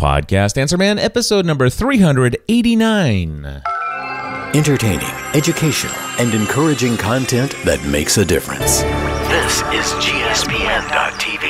[0.00, 3.62] Podcast Answer Man, episode number 389.
[4.52, 8.82] Entertaining, educational, and encouraging content that makes a difference.
[9.30, 11.48] This is GSPN.TV.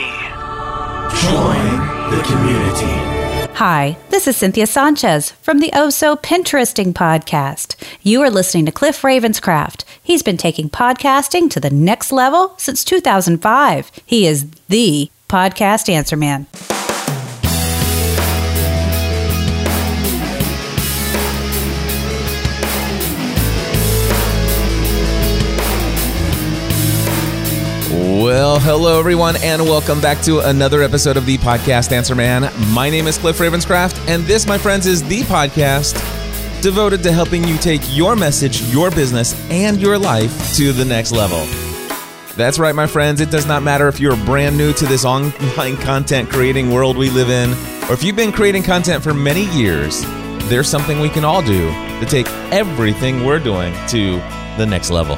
[1.27, 3.53] Join the community.
[3.55, 7.75] Hi, this is Cynthia Sanchez from the Oh So Pinteresting podcast.
[8.03, 9.83] You are listening to Cliff Ravenscraft.
[10.01, 13.91] He's been taking podcasting to the next level since 2005.
[14.07, 16.47] He is the podcast answer man.
[28.27, 32.53] Well, hello everyone, and welcome back to another episode of the podcast Answer Man.
[32.75, 35.95] My name is Cliff Ravenscraft, and this, my friends, is the podcast
[36.61, 41.13] devoted to helping you take your message, your business, and your life to the next
[41.13, 41.47] level.
[42.35, 43.21] That's right, my friends.
[43.21, 47.11] It does not matter if you're brand new to this online content creating world we
[47.11, 47.53] live in,
[47.89, 50.05] or if you've been creating content for many years.
[50.49, 54.17] There's something we can all do to take everything we're doing to
[54.59, 55.17] the next level.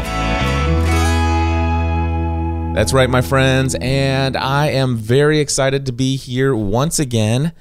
[2.74, 3.74] That's right, my friends.
[3.80, 7.52] And I am very excited to be here once again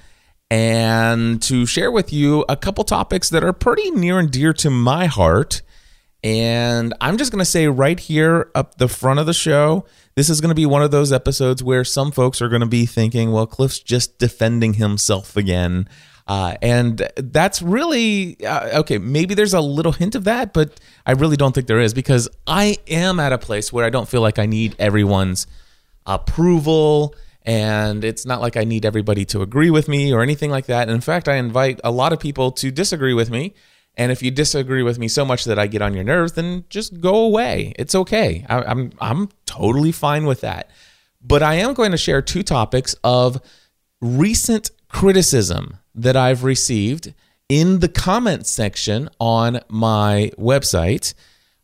[0.51, 4.69] and to share with you a couple topics that are pretty near and dear to
[4.69, 5.63] my heart.
[6.23, 9.85] And I'm just going to say right here up the front of the show,
[10.15, 12.67] this is going to be one of those episodes where some folks are going to
[12.67, 15.87] be thinking, well, Cliff's just defending himself again.
[16.27, 18.97] Uh, and that's really uh, okay.
[18.97, 22.27] Maybe there's a little hint of that, but I really don't think there is because
[22.45, 25.47] I am at a place where I don't feel like I need everyone's
[26.05, 27.15] approval.
[27.43, 30.89] And it's not like I need everybody to agree with me or anything like that.
[30.89, 33.53] And in fact, I invite a lot of people to disagree with me.
[33.95, 36.65] And if you disagree with me so much that I get on your nerves, then
[36.69, 37.73] just go away.
[37.79, 38.45] It's okay.
[38.49, 40.69] I, I'm I'm totally fine with that.
[41.21, 43.41] But I am going to share two topics of
[44.01, 47.13] recent criticism that I've received
[47.49, 51.13] in the comments section on my website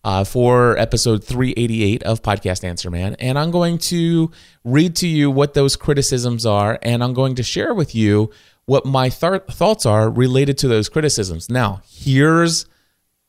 [0.04, 3.16] uh, for episode 388 of Podcast Answer Man.
[3.20, 4.32] And I'm going to
[4.64, 8.32] read to you what those criticisms are, and I'm going to share with you
[8.66, 11.50] what my th- thoughts are related to those criticisms.
[11.50, 12.66] Now, here's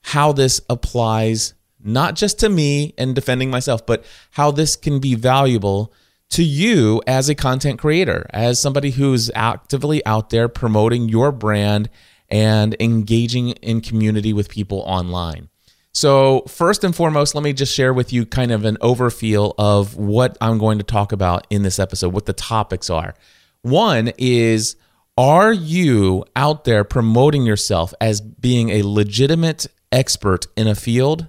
[0.03, 5.15] how this applies not just to me and defending myself, but how this can be
[5.15, 5.93] valuable
[6.31, 11.89] to you as a content creator, as somebody who's actively out there promoting your brand
[12.29, 15.49] and engaging in community with people online.
[15.93, 19.97] So, first and foremost, let me just share with you kind of an overfeel of
[19.97, 23.15] what I'm going to talk about in this episode, what the topics are.
[23.63, 24.75] One is
[25.17, 31.29] Are you out there promoting yourself as being a legitimate expert in a field?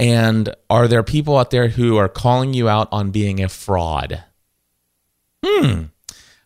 [0.00, 4.24] And are there people out there who are calling you out on being a fraud?
[5.44, 5.84] Hmm.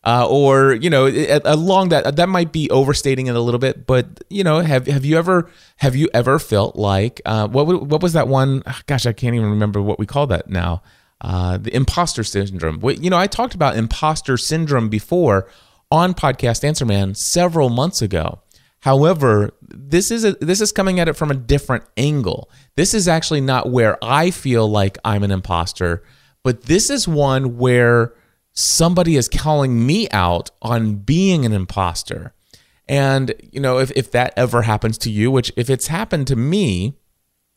[0.05, 1.07] Uh, or you know,
[1.45, 5.05] along that that might be overstating it a little bit, but you know, have have
[5.05, 8.63] you ever have you ever felt like uh, what what was that one?
[8.65, 10.83] Ah, gosh, I can't even remember what we call that now.
[11.21, 12.81] Uh, the imposter syndrome.
[12.83, 15.49] You know, I talked about imposter syndrome before
[15.91, 18.41] on podcast Answer Man several months ago.
[18.81, 22.50] However, this is a, this is coming at it from a different angle.
[22.77, 26.05] This is actually not where I feel like I'm an imposter,
[26.44, 28.15] but this is one where
[28.53, 32.34] somebody is calling me out on being an imposter.
[32.88, 36.37] And, you know, if, if that ever happens to you, which if it's happened to
[36.37, 36.94] me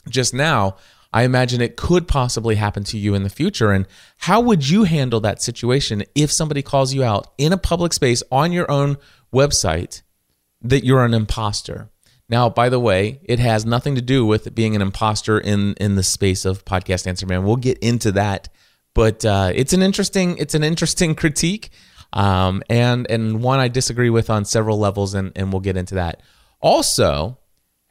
[0.09, 0.75] just now,
[1.13, 3.71] I imagine it could possibly happen to you in the future.
[3.71, 3.85] And
[4.17, 8.23] how would you handle that situation if somebody calls you out in a public space
[8.31, 8.97] on your own
[9.33, 10.01] website
[10.61, 11.89] that you're an imposter?
[12.29, 15.95] Now, by the way, it has nothing to do with being an imposter in in
[15.95, 17.44] the space of podcast answer man.
[17.44, 18.47] We'll get into that,
[18.95, 21.72] but uh, it's an interesting it's an interesting critique,
[22.13, 25.95] um, and and one I disagree with on several levels, and and we'll get into
[25.95, 26.22] that.
[26.61, 27.38] Also,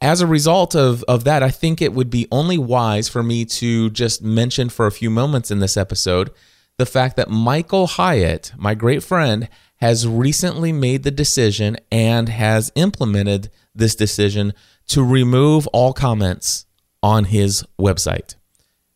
[0.01, 3.45] as a result of of that, I think it would be only wise for me
[3.45, 6.31] to just mention for a few moments in this episode
[6.79, 9.47] the fact that Michael Hyatt, my great friend,
[9.81, 14.53] has recently made the decision and has implemented this decision
[14.87, 16.67] to remove all comments
[17.01, 18.35] on his website.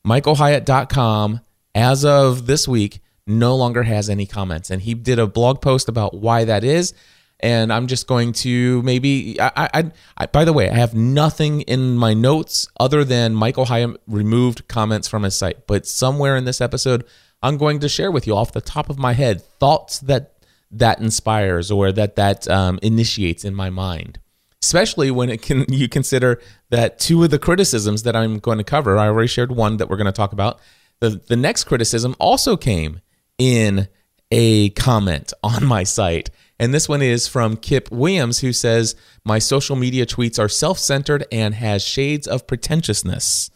[0.05, 1.41] MichaelHyatt.com,
[1.73, 4.69] as of this week, no longer has any comments.
[4.69, 6.93] And he did a blog post about why that is.
[7.39, 11.61] And I'm just going to maybe, I, I, I by the way, I have nothing
[11.61, 15.65] in my notes other than Michael Hyatt removed comments from his site.
[15.65, 17.03] But somewhere in this episode,
[17.41, 20.34] I'm going to share with you off the top of my head thoughts that
[20.71, 24.19] that inspires or that that um, initiates in my mind
[24.65, 26.41] especially when it can you consider
[26.71, 29.89] that two of the criticisms that I'm going to cover, I already shared one that
[29.89, 30.59] we're going to talk about.
[31.01, 33.01] The the next criticism also came
[33.37, 33.87] in
[34.31, 36.29] a comment on my site.
[36.57, 40.79] And this one is from Kip Williams, who says, My social media tweets are self
[40.79, 43.51] centered and has shades of pretentiousness.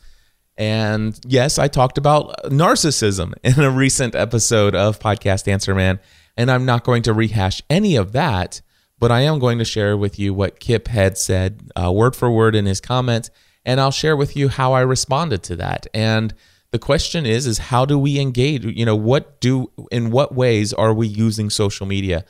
[0.58, 6.00] And yes, I talked about narcissism in a recent episode of Podcast Answer Man.
[6.40, 8.62] And I'm not going to rehash any of that,
[8.98, 12.32] but I am going to share with you what Kip had said uh, word for
[12.32, 13.30] word in his comments.
[13.66, 15.86] And I'll share with you how I responded to that.
[15.94, 16.34] And
[16.72, 20.72] the question is is how do we engage you know what do in what ways
[20.72, 22.24] are we using social media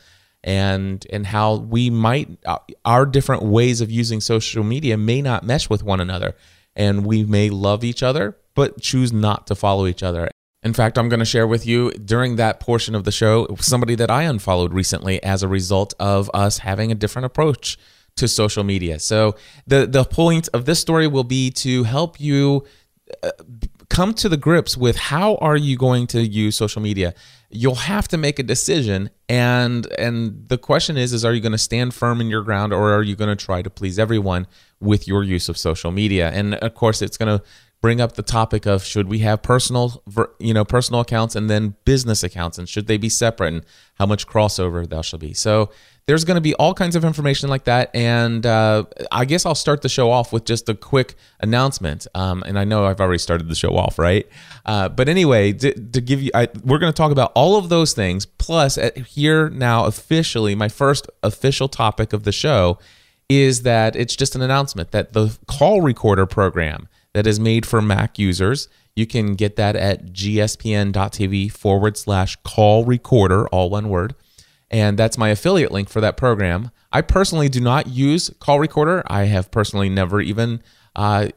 [0.43, 5.43] and and how we might uh, our different ways of using social media may not
[5.43, 6.35] mesh with one another
[6.75, 10.29] and we may love each other but choose not to follow each other
[10.63, 13.95] in fact i'm going to share with you during that portion of the show somebody
[13.95, 17.77] that i unfollowed recently as a result of us having a different approach
[18.19, 18.99] to social media.
[18.99, 19.35] So
[19.65, 22.65] the the point of this story will be to help you
[23.23, 23.31] uh,
[23.89, 27.13] come to the grips with how are you going to use social media.
[27.49, 31.53] You'll have to make a decision and and the question is is are you going
[31.53, 34.45] to stand firm in your ground or are you going to try to please everyone
[34.79, 36.29] with your use of social media?
[36.29, 37.43] And of course it's going to
[37.81, 40.03] bring up the topic of should we have personal
[40.39, 43.65] you know personal accounts and then business accounts and should they be separate and
[43.97, 45.33] how much crossover there shall be.
[45.33, 45.69] So
[46.05, 47.91] there's going to be all kinds of information like that.
[47.93, 52.07] And uh, i guess i'll start the show off with just a quick announcement.
[52.15, 54.27] Um, and i know i've already started the show off right?
[54.65, 57.69] Uh, but anyway to, to give you I, we're going to talk about all of
[57.69, 58.25] those things.
[58.25, 62.77] Plus at, here now officially my first official topic of the show
[63.29, 67.81] is that it's just an announcement that the call recorder program that is made for
[67.81, 68.67] Mac users.
[68.95, 74.15] You can get that at gspn.tv forward slash call recorder, all one word.
[74.71, 76.71] And that's my affiliate link for that program.
[76.91, 79.03] I personally do not use Call Recorder.
[79.07, 80.61] I have personally never even
[80.95, 81.29] uh,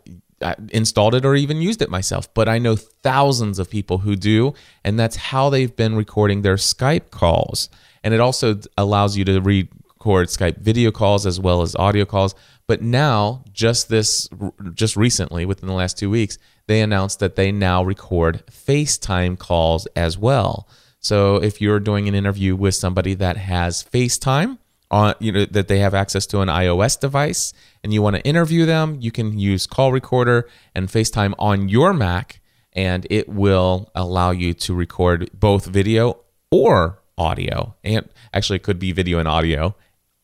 [0.71, 4.55] installed it or even used it myself, but I know thousands of people who do,
[4.85, 7.69] and that's how they've been recording their Skype calls.
[8.03, 12.35] And it also allows you to record Skype video calls as well as audio calls.
[12.67, 14.29] But now, just this,
[14.75, 19.87] just recently, within the last two weeks, they announced that they now record FaceTime calls
[19.97, 20.69] as well.
[21.01, 24.59] So if you're doing an interview with somebody that has FaceTime,
[24.93, 28.23] on you know that they have access to an iOS device and you want to
[28.23, 32.41] interview them, you can use call recorder and FaceTime on your Mac
[32.75, 36.21] and it will allow you to record both video
[36.51, 37.75] or audio.
[37.83, 39.75] And actually it could be video and audio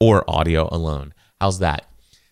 [0.00, 1.14] or audio alone.
[1.40, 1.87] How's that?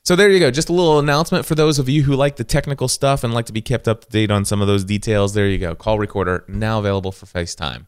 [0.07, 0.53] So there you go.
[0.53, 3.47] Just a little announcement for those of you who like the technical stuff and like
[3.47, 5.35] to be kept up to date on some of those details.
[5.35, 5.75] There you go.
[5.75, 7.87] Call recorder now available for FaceTime.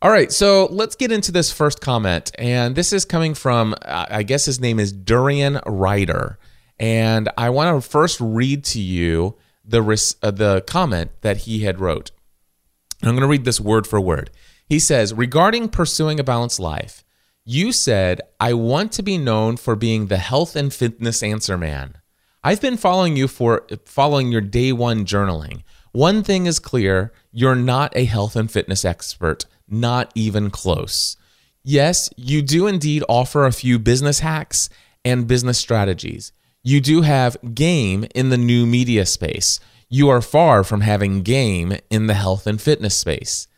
[0.00, 2.32] All right, so let's get into this first comment.
[2.38, 6.38] And this is coming from, I guess his name is Durian Ryder.
[6.78, 11.64] And I want to first read to you the, res- uh, the comment that he
[11.64, 12.12] had wrote.
[13.02, 14.30] I'm going to read this word for word.
[14.66, 17.04] He says, regarding pursuing a balanced life,
[17.50, 21.96] you said, I want to be known for being the health and fitness answer man.
[22.44, 25.62] I've been following you for following your day one journaling.
[25.92, 31.16] One thing is clear you're not a health and fitness expert, not even close.
[31.64, 34.68] Yes, you do indeed offer a few business hacks
[35.02, 36.32] and business strategies.
[36.62, 39.58] You do have game in the new media space.
[39.88, 43.48] You are far from having game in the health and fitness space.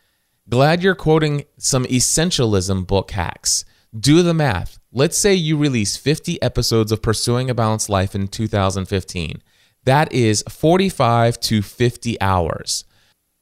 [0.47, 3.65] Glad you're quoting some essentialism book hacks.
[3.97, 4.79] Do the math.
[4.93, 9.43] Let's say you release 50 episodes of Pursuing a Balanced Life in 2015.
[9.83, 12.85] That is 45 to 50 hours.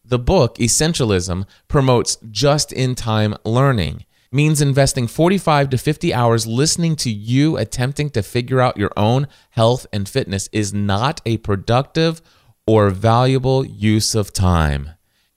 [0.04, 6.96] The book, Essentialism, promotes just in time learning, means investing 45 to 50 hours listening
[6.96, 12.24] to you attempting to figure out your own health and fitness is not a productive
[12.66, 14.90] or valuable use of time.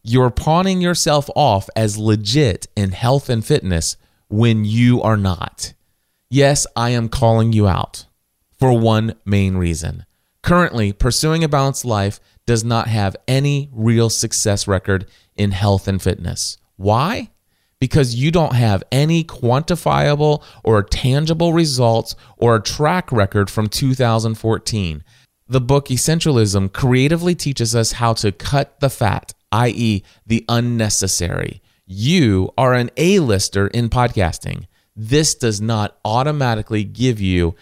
[0.02, 3.98] You're pawning yourself off as legit in health and fitness
[4.32, 5.74] when you are not.
[6.30, 8.06] Yes, I am calling you out
[8.58, 10.06] for one main reason.
[10.42, 16.00] Currently, pursuing a balanced life does not have any real success record in health and
[16.00, 16.56] fitness.
[16.76, 17.30] Why?
[17.78, 25.04] Because you don't have any quantifiable or tangible results or a track record from 2014.
[25.46, 32.52] The book Essentialism creatively teaches us how to cut the fat, i.e., the unnecessary you
[32.56, 34.66] are an A-lister in podcasting.
[34.94, 37.54] This does not automatically give you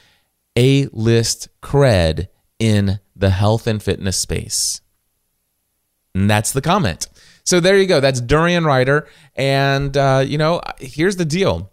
[0.57, 4.81] A-list cred in the health and fitness space.
[6.15, 7.07] And that's the comment.
[7.45, 8.00] So there you go.
[8.00, 9.09] That's Durian Ryder.
[9.37, 11.71] And, uh, you know, here's the deal.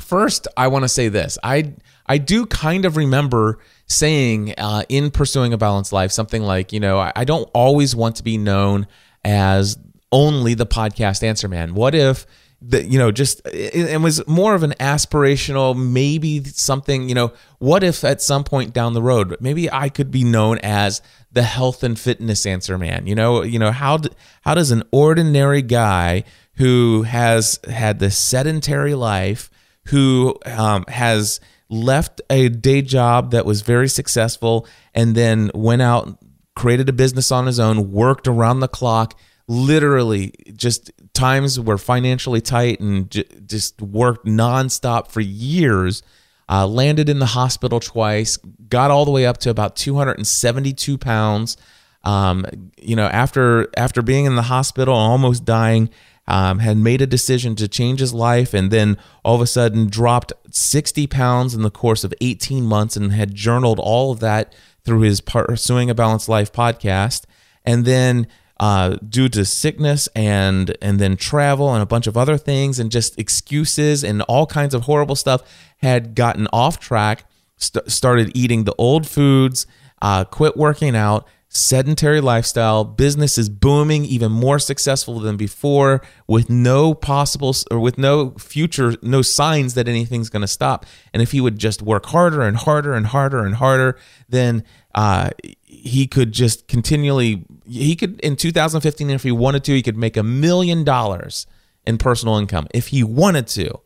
[0.00, 1.38] First, I want to say this.
[1.42, 1.74] I
[2.06, 6.80] I do kind of remember saying uh, in pursuing a balanced life something like, you
[6.80, 8.86] know, I, I don't always want to be known
[9.24, 9.78] as
[10.12, 11.74] only the podcast answer man?
[11.74, 12.26] What if
[12.62, 17.82] that you know just it, was more of an aspirational maybe something you know what
[17.82, 21.00] if at some point down the road maybe i could be known as
[21.32, 23.98] the health and fitness answer man you know you know how
[24.42, 26.22] how does an ordinary guy
[26.56, 29.50] who has had this sedentary life
[29.86, 31.40] who um, has
[31.70, 36.18] left a day job that was very successful and then went out
[36.54, 39.18] created a business on his own worked around the clock
[39.50, 46.04] literally just times were financially tight and j- just worked nonstop for years.
[46.48, 48.36] Uh, landed in the hospital twice,
[48.68, 51.56] got all the way up to about 272 pounds.
[52.02, 52.44] Um,
[52.76, 55.90] you know, after after being in the hospital almost dying,
[56.26, 59.88] um, had made a decision to change his life, and then all of a sudden
[59.88, 64.52] dropped 60 pounds in the course of 18 months, and had journaled all of that
[64.84, 67.26] through his Pursuing a Balanced Life podcast,
[67.64, 68.26] and then
[68.60, 72.92] uh, due to sickness and and then travel and a bunch of other things and
[72.92, 75.42] just excuses and all kinds of horrible stuff
[75.78, 77.24] had gotten off track
[77.56, 79.66] st- started eating the old foods
[80.02, 86.48] uh, quit working out sedentary lifestyle business is booming even more successful than before with
[86.48, 90.86] no possible or with no future no signs that anything's going to stop.
[91.12, 93.98] And if he would just work harder and harder and harder and harder
[94.28, 94.62] then
[94.94, 95.30] uh,
[95.64, 100.16] he could just continually he could in 2015 if he wanted to he could make
[100.16, 101.46] a million dollars
[101.86, 103.80] in personal income if he wanted to.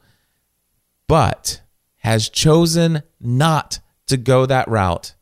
[1.07, 1.61] But
[1.99, 5.14] has chosen not to go that route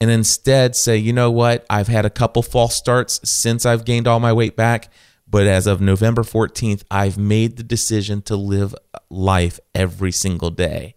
[0.00, 1.64] and instead say you know what?
[1.70, 4.92] I've had a couple false starts since i've gained all my weight back
[5.28, 8.74] but as of november 14th i've made the decision to live
[9.10, 10.94] life every single day.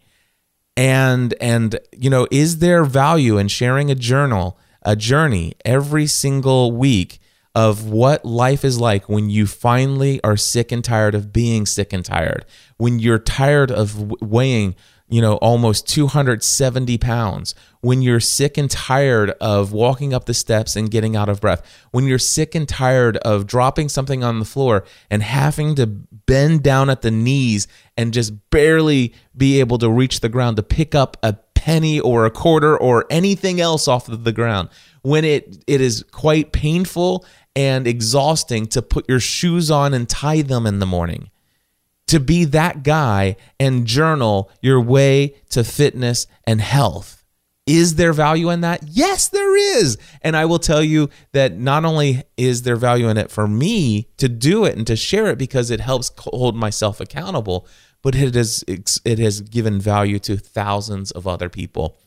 [0.77, 6.72] And and you know is there value in sharing a journal a journey every single
[6.72, 7.20] week
[7.56, 11.94] of what life is like when you finally are sick and tired of being sick
[11.94, 12.46] and tired.
[12.78, 14.75] When you're tired of weighing
[15.13, 17.53] you know almost 270 pounds.
[17.82, 21.62] When you're sick and tired of walking up the steps and getting out of breath
[21.91, 26.63] when you're sick and tired of dropping something on the floor and having to bend
[26.63, 30.96] down at the knees and just barely be able to reach the ground to pick
[30.96, 34.67] up a penny or a quarter or anything else off of the ground
[35.03, 37.24] when it it is quite painful
[37.55, 41.29] and exhausting to put your shoes on and tie them in the morning
[42.07, 47.24] to be that guy and journal your way to fitness and health.
[47.65, 48.83] Is there value in that?
[48.89, 49.98] Yes, there is.
[50.22, 54.10] And I will tell you that not only is there value in it for me
[54.17, 57.65] to do it and to share it because it helps hold myself accountable,
[58.01, 61.98] but it has it has given value to thousands of other people.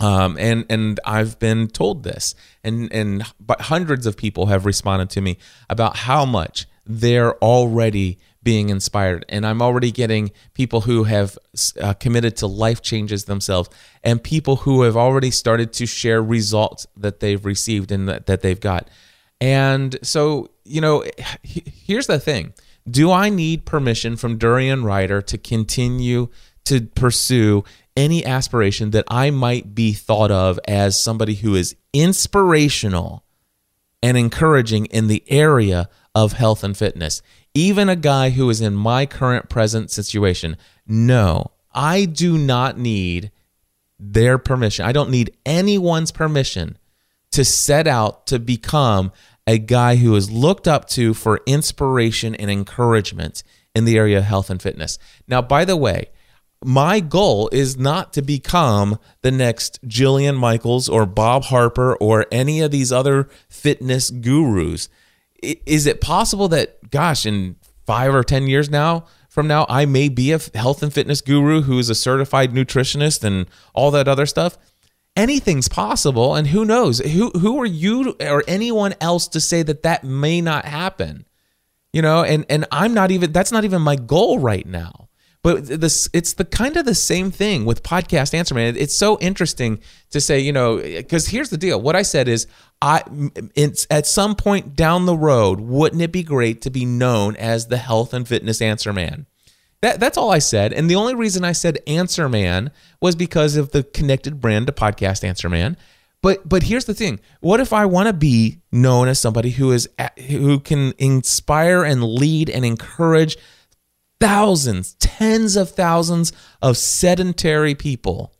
[0.00, 2.34] Um, and and I've been told this,
[2.64, 5.36] and and but hundreds of people have responded to me
[5.68, 9.24] about how much they're already being inspired.
[9.28, 11.36] And I'm already getting people who have
[11.80, 13.70] uh, committed to life changes themselves
[14.04, 18.42] and people who have already started to share results that they've received and that, that
[18.42, 18.88] they've got.
[19.40, 21.04] And so, you know,
[21.42, 22.52] here's the thing
[22.88, 26.28] Do I need permission from Durian Ryder to continue
[26.64, 27.64] to pursue
[27.96, 33.24] any aspiration that I might be thought of as somebody who is inspirational
[34.02, 37.22] and encouraging in the area of health and fitness?
[37.54, 40.56] Even a guy who is in my current present situation,
[40.86, 43.30] no, I do not need
[43.98, 44.84] their permission.
[44.84, 46.76] I don't need anyone's permission
[47.30, 49.12] to set out to become
[49.46, 53.42] a guy who is looked up to for inspiration and encouragement
[53.74, 54.98] in the area of health and fitness.
[55.28, 56.10] Now, by the way,
[56.64, 62.60] my goal is not to become the next Jillian Michaels or Bob Harper or any
[62.60, 64.88] of these other fitness gurus
[65.66, 70.08] is it possible that gosh in five or ten years now from now i may
[70.08, 74.26] be a health and fitness guru who is a certified nutritionist and all that other
[74.26, 74.56] stuff?
[75.16, 76.98] Anything's possible and who knows?
[76.98, 81.24] Who who are you or anyone else to say that that may not happen?
[81.92, 85.08] You know and and i'm not even that's not even my goal right now.
[85.44, 88.76] But this it's the kind of the same thing with podcast answer man.
[88.76, 89.78] It's so interesting
[90.10, 91.80] to say you know because here's the deal.
[91.80, 92.48] What i said is
[92.84, 93.02] i
[93.54, 97.68] it's at some point down the road wouldn't it be great to be known as
[97.68, 99.26] the health and fitness answer man
[99.84, 100.72] that, that's all I said.
[100.72, 102.70] And the only reason I said Answer Man
[103.02, 105.76] was because of the connected brand to Podcast Answer Man.
[106.22, 109.72] But but here's the thing: what if I want to be known as somebody who
[109.72, 109.86] is
[110.26, 113.36] who can inspire and lead and encourage
[114.20, 118.32] thousands, tens of thousands of sedentary people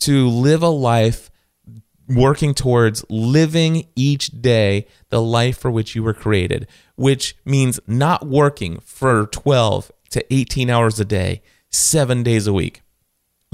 [0.00, 1.30] to live a life
[2.08, 8.26] working towards living each day the life for which you were created, which means not
[8.26, 12.82] working for 12 to 18 hours a day, seven days a week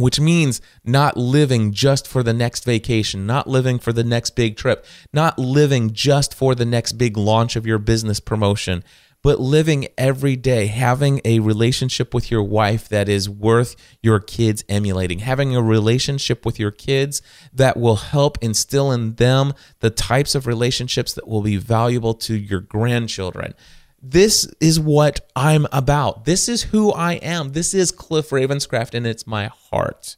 [0.00, 4.56] which means not living just for the next vacation, not living for the next big
[4.56, 8.82] trip, not living just for the next big launch of your business promotion,
[9.22, 14.64] but living every day, having a relationship with your wife that is worth your kids
[14.68, 17.20] emulating, having a relationship with your kids
[17.52, 22.34] that will help instill in them the types of relationships that will be valuable to
[22.34, 23.54] your grandchildren.
[24.02, 26.24] This is what I'm about.
[26.24, 27.52] This is who I am.
[27.52, 30.16] This is Cliff Ravenscraft, and it's my heart.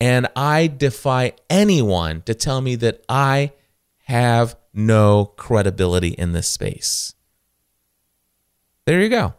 [0.00, 3.52] And I defy anyone to tell me that I
[4.04, 7.14] have no credibility in this space.
[8.88, 9.34] There you go.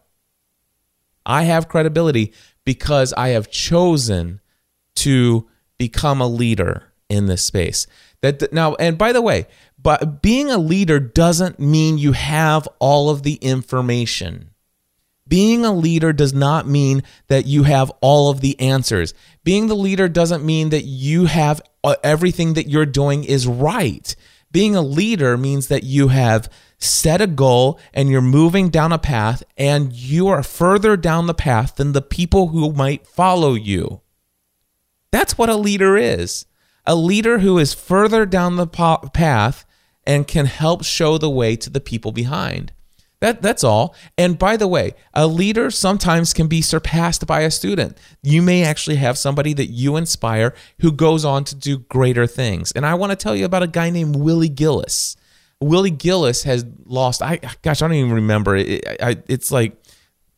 [1.25, 2.33] I have credibility
[2.65, 4.41] because I have chosen
[4.97, 7.87] to become a leader in this space.
[8.21, 9.47] That now, and by the way,
[9.81, 14.51] but being a leader doesn't mean you have all of the information.
[15.27, 19.15] Being a leader does not mean that you have all of the answers.
[19.43, 24.15] Being the leader doesn't mean that you have uh, everything that you're doing is right.
[24.51, 28.97] Being a leader means that you have set a goal and you're moving down a
[28.97, 34.01] path and you are further down the path than the people who might follow you.
[35.11, 36.45] That's what a leader is.
[36.85, 39.65] A leader who is further down the path
[40.07, 42.71] and can help show the way to the people behind.
[43.19, 43.95] That, that's all.
[44.17, 47.97] And by the way, a leader sometimes can be surpassed by a student.
[48.23, 52.71] You may actually have somebody that you inspire who goes on to do greater things.
[52.71, 55.17] And I want to tell you about a guy named Willie Gillis.
[55.61, 58.55] Willie Gillis has lost, I gosh, I don't even remember.
[58.55, 59.75] It, I, it's like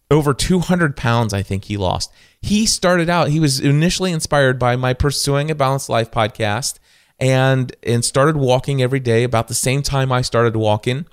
[0.09, 2.11] over 200 pounds, I think he lost.
[2.41, 6.79] He started out, he was initially inspired by my Pursuing a Balanced Life podcast
[7.19, 11.05] and and started walking every day about the same time I started walking.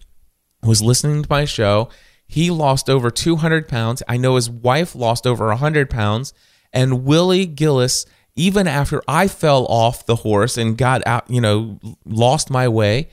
[0.62, 1.88] Was listening to my show.
[2.26, 4.02] He lost over 200 pounds.
[4.08, 6.34] I know his wife lost over 100 pounds.
[6.72, 11.78] And Willie Gillis, even after I fell off the horse and got out, you know,
[12.04, 13.08] lost my way,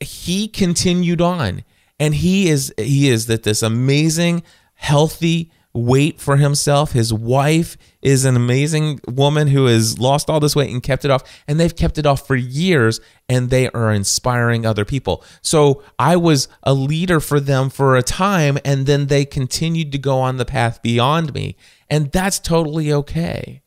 [0.00, 1.64] he continued on.
[2.00, 4.42] And he is he is that this amazing,
[4.74, 6.92] healthy, weight for himself.
[6.92, 11.10] His wife is an amazing woman who has lost all this weight and kept it
[11.10, 11.22] off.
[11.48, 15.24] And they've kept it off for years and they are inspiring other people.
[15.42, 19.98] So I was a leader for them for a time and then they continued to
[19.98, 21.56] go on the path beyond me.
[21.90, 23.62] And that's totally okay.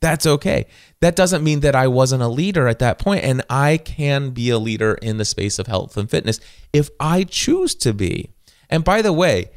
[0.00, 0.66] That's okay.
[1.00, 4.50] That doesn't mean that I wasn't a leader at that point, and I can be
[4.50, 6.40] a leader in the space of health and fitness
[6.72, 8.32] if I choose to be.
[8.68, 9.50] And by the way,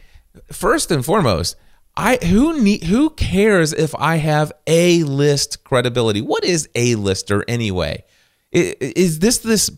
[0.51, 1.55] first and foremost,
[1.97, 6.21] I who need who cares if I have a list credibility?
[6.21, 8.03] What is a lister anyway?
[8.51, 9.71] Is this this?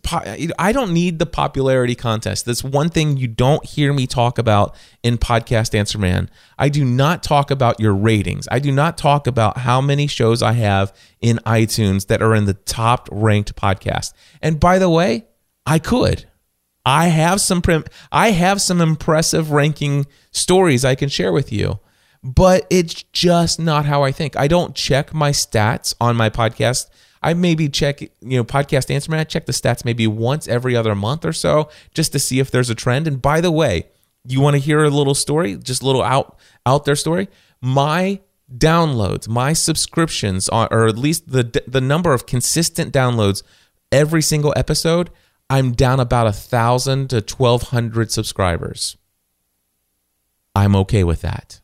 [0.58, 2.46] I don't need the popularity contest.
[2.46, 6.30] That's one thing you don't hear me talk about in podcast Answer Man.
[6.58, 8.48] I do not talk about your ratings.
[8.52, 12.46] I do not talk about how many shows I have in iTunes that are in
[12.46, 14.14] the top ranked podcast.
[14.42, 15.28] And by the way,
[15.68, 16.26] I could.
[16.84, 17.62] I have some
[18.12, 21.80] I have some impressive ranking stories I can share with you
[22.24, 24.38] but it's just not how I think.
[24.38, 26.90] I don't check my stats on my podcast.
[27.24, 29.20] I maybe check, you know, podcast answer man.
[29.20, 32.52] I check the stats maybe once every other month or so just to see if
[32.52, 33.08] there's a trend.
[33.08, 33.88] And by the way,
[34.26, 37.30] you want to hear a little story, just a little out out there story.
[37.62, 38.20] My
[38.56, 43.44] downloads, my subscriptions, or at least the the number of consistent downloads
[43.92, 45.10] every single episode,
[45.50, 48.98] I'm down about a thousand to twelve hundred subscribers.
[50.56, 51.62] I'm okay with that.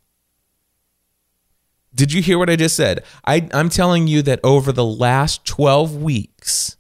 [2.00, 3.04] Did you hear what I just said?
[3.26, 6.78] I, I'm telling you that over the last 12 weeks,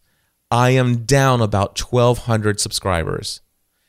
[0.49, 3.41] I am down about 1,200 subscribers.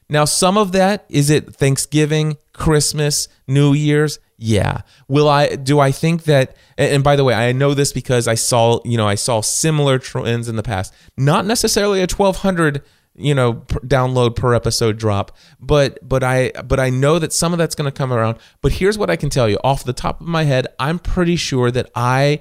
[0.08, 4.18] Now, some of that is it Thanksgiving, Christmas, New Year's?
[4.38, 4.80] Yeah.
[5.06, 8.34] Will I do I think that and by the way, I know this because I
[8.34, 10.92] saw, you know, I saw similar trends in the past.
[11.16, 12.82] Not necessarily a 1200
[13.14, 15.36] you know per download per episode drop.
[15.60, 18.38] But but i but i know that some of that's going to come around.
[18.62, 19.58] But here's what i can tell you.
[19.64, 22.40] Off the top of my head i'm pretty sure that i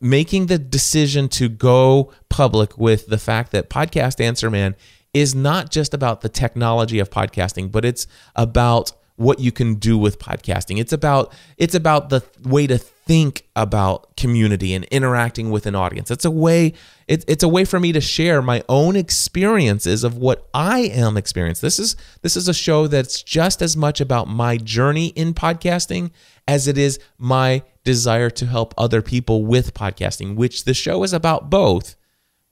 [0.00, 4.74] making the decision to go public with the fact that podcast answer man
[5.12, 9.96] is not just about the technology of podcasting but it's about what you can do
[9.96, 15.66] with podcasting it's about it's about the way to think about community and interacting with
[15.66, 16.10] an audience.
[16.10, 16.72] It's a way
[17.06, 21.16] it, it's a way for me to share my own experiences of what I am
[21.16, 21.66] experiencing.
[21.66, 26.10] This is this is a show that's just as much about my journey in podcasting
[26.48, 31.12] as it is my desire to help other people with podcasting, which the show is
[31.12, 31.96] about both.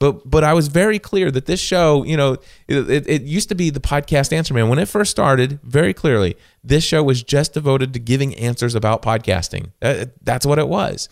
[0.02, 2.36] But but I was very clear that this show, you know,
[2.66, 5.60] it, it, used to be the podcast Answer Man when it first started.
[5.62, 9.70] Very clearly, this show was just devoted to giving answers about podcasting.
[9.80, 11.08] Uh, that's what it was.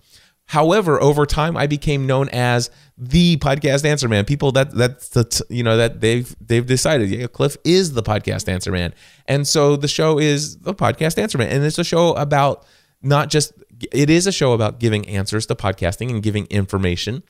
[0.47, 4.25] However, over time, I became known as the podcast answer man.
[4.25, 8.49] People that that's the you know that they've they've decided yeah, Cliff is the podcast
[8.49, 8.93] answer man,
[9.29, 12.67] and so the show is the podcast answer man, and it's a show about
[13.03, 13.53] not just
[13.93, 17.23] it is a show about giving answers to podcasting and giving information,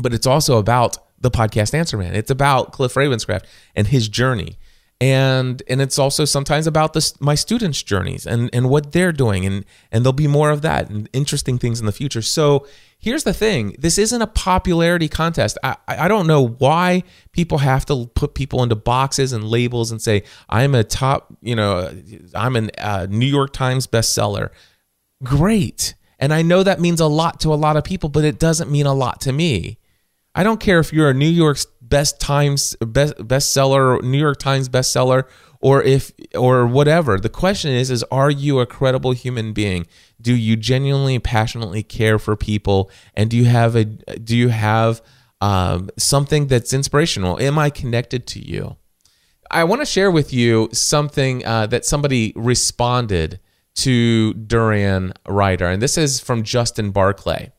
[0.00, 2.14] but it's also about the podcast answer man.
[2.14, 3.44] It's about Cliff Ravenscraft
[3.76, 4.58] and his journey.
[5.02, 9.46] And and it's also sometimes about this my students journeys and and what they're doing.
[9.46, 12.20] And and there'll be more of that and interesting things in the future.
[12.20, 12.66] So
[12.98, 13.74] here's the thing.
[13.78, 15.56] This isn't a popularity contest.
[15.62, 20.02] I i don't know why people have to put people into boxes and labels and
[20.02, 21.90] say i'm a top you know
[22.34, 24.50] i'm a uh, new york times bestseller.
[25.22, 25.94] Great.
[26.18, 28.70] And i know that means a lot to a lot of people but it doesn't
[28.70, 29.78] mean a lot to me
[30.34, 31.58] i don't care if you're a new york
[31.90, 35.24] best times best bestseller, New York Times bestseller,
[35.60, 37.18] or if or whatever.
[37.18, 39.86] The question is is are you a credible human being?
[40.18, 45.02] Do you genuinely passionately care for people and do you have a do you have
[45.42, 47.38] um, something that's inspirational?
[47.40, 48.76] Am I connected to you?
[49.50, 53.40] I want to share with you something uh, that somebody responded
[53.76, 57.50] to Durian Ryder, and this is from Justin Barclay.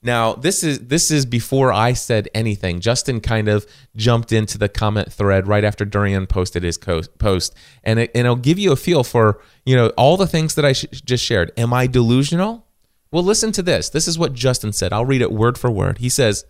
[0.00, 2.78] Now, this is this is before I said anything.
[2.78, 7.98] Justin kind of jumped into the comment thread right after Durian posted his post, and
[7.98, 10.72] it, and it'll give you a feel for you know all the things that I
[10.72, 11.50] sh- just shared.
[11.56, 12.66] Am I delusional?
[13.10, 13.88] Well, listen to this.
[13.88, 14.92] This is what Justin said.
[14.92, 15.98] I'll read it word for word.
[15.98, 16.44] He says,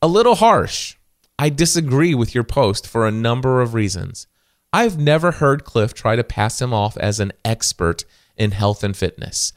[0.00, 0.96] "A little harsh.
[1.38, 4.26] I disagree with your post for a number of reasons.
[4.72, 8.96] I've never heard Cliff try to pass him off as an expert in health and
[8.96, 9.52] fitness."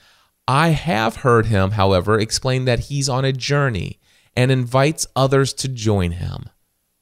[0.48, 4.00] I have heard him, however, explain that he's on a journey
[4.36, 6.50] and invites others to join him.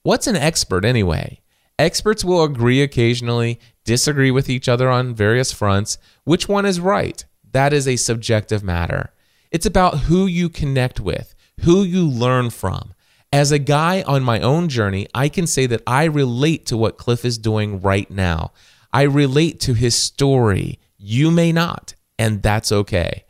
[0.04, 1.42] What's an expert anyway?
[1.78, 5.98] Experts will agree occasionally, disagree with each other on various fronts.
[6.24, 7.24] Which one is right?
[7.52, 9.12] That is a subjective matter.
[9.52, 12.94] It's about who you connect with, who you learn from.
[13.32, 16.98] As a guy on my own journey, I can say that I relate to what
[16.98, 18.54] Cliff is doing right now.
[18.94, 20.80] I relate to his story.
[20.98, 23.25] You may not, and that's okay.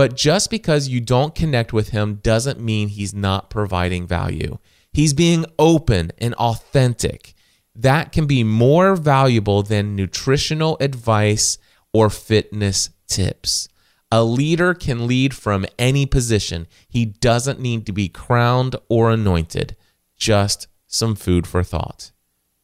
[0.00, 4.56] But just because you don't connect with him doesn't mean he's not providing value.
[4.94, 7.34] He's being open and authentic.
[7.74, 11.58] That can be more valuable than nutritional advice
[11.92, 13.68] or fitness tips.
[14.10, 16.66] A leader can lead from any position.
[16.88, 19.76] He doesn't need to be crowned or anointed.
[20.16, 22.10] Just some food for thought.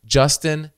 [0.06, 0.70] Justin,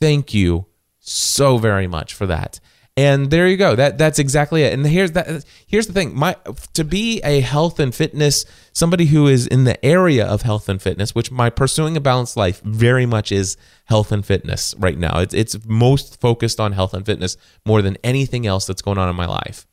[0.00, 0.66] thank you
[0.98, 2.58] so very much for that.
[2.96, 3.74] And there you go.
[3.74, 4.72] That that's exactly it.
[4.72, 5.44] And here's that.
[5.66, 6.16] Here's the thing.
[6.16, 6.36] My
[6.74, 10.80] to be a health and fitness somebody who is in the area of health and
[10.80, 15.18] fitness, which my pursuing a balanced life very much is health and fitness right now.
[15.18, 19.08] It's it's most focused on health and fitness more than anything else that's going on
[19.08, 19.66] in my life.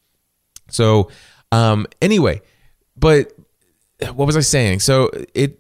[0.72, 1.12] So,
[1.52, 2.42] um, anyway,
[2.98, 3.34] but
[4.14, 4.80] what was I saying?
[4.80, 5.60] So it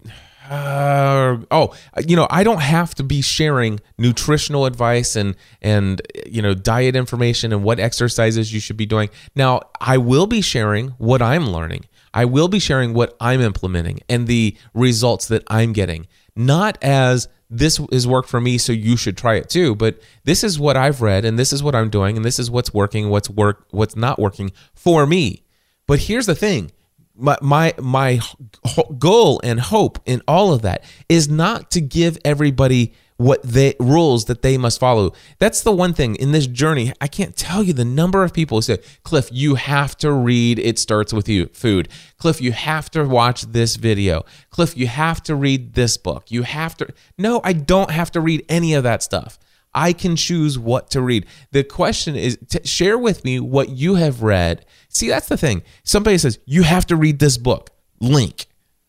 [0.52, 1.74] uh, oh,
[2.06, 6.94] you know, I don't have to be sharing nutritional advice and and you know diet
[6.94, 9.10] information and what exercises you should be doing.
[9.34, 11.86] Now, I will be sharing what I'm learning.
[12.14, 16.08] I will be sharing what I'm implementing and the results that I'm getting.
[16.36, 19.74] Not as this is work for me, so you should try it too.
[19.74, 22.52] But this is what I've read, and this is what I'm doing, and this is
[22.52, 25.46] what's working, what's work, what's not working for me.
[25.88, 26.74] But here's the thing:
[27.22, 28.20] my my my
[28.98, 34.26] goal and hope in all of that is not to give everybody what they rules
[34.26, 35.14] that they must follow.
[35.38, 36.92] That's the one thing in this journey.
[37.00, 40.58] I can't tell you the number of people who say, "Cliff, you have to read
[40.58, 44.26] It Starts with You Food." Cliff, you have to watch this video.
[44.50, 46.32] Cliff, you have to read this book.
[46.32, 49.38] You have to No, I don't have to read any of that stuff.
[49.74, 51.26] I can choose what to read.
[51.52, 54.66] The question is share with me what you have read.
[54.90, 55.64] See, that's the thing.
[55.84, 57.70] Somebody says, you have to read this book.
[58.00, 58.48] Link.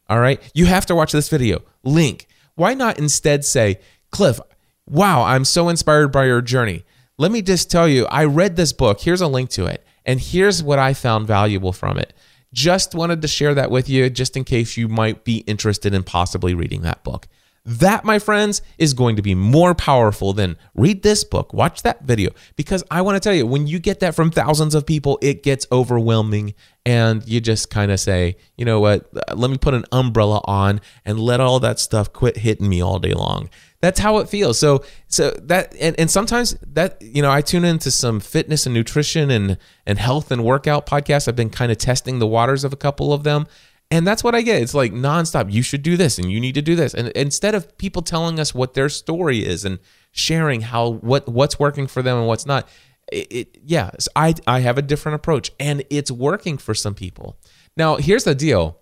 [0.08, 0.40] All right.
[0.54, 1.62] You have to watch this video.
[1.84, 2.26] Link.
[2.54, 3.78] Why not instead say,
[4.10, 4.40] Cliff,
[4.86, 6.84] wow, I'm so inspired by your journey.
[7.18, 9.00] Let me just tell you, I read this book.
[9.00, 9.86] Here's a link to it.
[10.04, 12.12] And here's what I found valuable from it.
[12.52, 16.02] Just wanted to share that with you, just in case you might be interested in
[16.02, 17.28] possibly reading that book.
[17.64, 22.02] That, my friends, is going to be more powerful than read this book, watch that
[22.02, 22.30] video.
[22.56, 25.44] Because I want to tell you, when you get that from thousands of people, it
[25.44, 26.54] gets overwhelming.
[26.84, 30.40] And you just kind of say, you know what, uh, let me put an umbrella
[30.44, 33.48] on and let all that stuff quit hitting me all day long.
[33.80, 34.58] That's how it feels.
[34.58, 38.74] So, so that, and, and sometimes that, you know, I tune into some fitness and
[38.74, 41.28] nutrition and, and health and workout podcasts.
[41.28, 43.46] I've been kind of testing the waters of a couple of them
[43.92, 44.62] And that's what I get.
[44.62, 45.52] It's like nonstop.
[45.52, 46.94] You should do this and you need to do this.
[46.94, 49.78] And instead of people telling us what their story is and
[50.12, 52.66] sharing how what what's working for them and what's not,
[53.12, 57.36] it, it yeah, I I have a different approach and it's working for some people.
[57.76, 58.78] Now, here's the deal.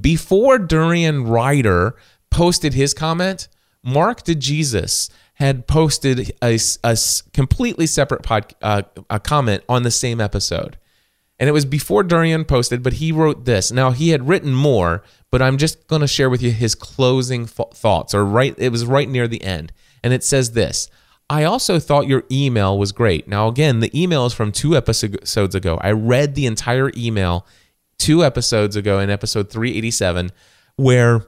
[0.00, 1.96] Before Durian Ryder
[2.30, 3.48] posted his comment,
[3.82, 6.96] Mark DeJesus had posted a, a
[7.32, 10.78] completely separate pod, uh, a comment on the same episode.
[11.38, 13.70] And it was before Durian posted, but he wrote this.
[13.70, 17.46] Now, he had written more, but I'm just going to share with you his closing
[17.46, 19.72] th- thoughts, or right, it was right near the end.
[20.02, 20.88] And it says this
[21.28, 23.26] I also thought your email was great.
[23.26, 25.78] Now, again, the email is from two episodes ago.
[25.82, 27.46] I read the entire email
[27.98, 30.30] two episodes ago in episode 387,
[30.76, 31.26] where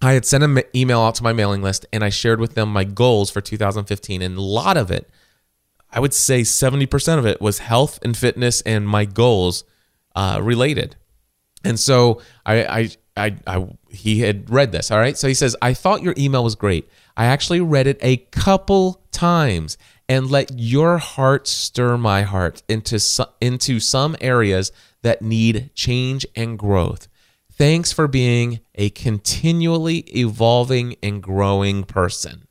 [0.00, 2.72] I had sent an email out to my mailing list and I shared with them
[2.72, 4.22] my goals for 2015.
[4.22, 5.10] And a lot of it,
[5.96, 9.64] I would say 70% of it was health and fitness and my goals
[10.14, 10.94] uh, related.
[11.64, 14.90] And so I, I, I, I, he had read this.
[14.90, 15.16] All right.
[15.16, 16.86] So he says, I thought your email was great.
[17.16, 23.00] I actually read it a couple times and let your heart stir my heart into,
[23.40, 27.08] into some areas that need change and growth.
[27.50, 32.45] Thanks for being a continually evolving and growing person.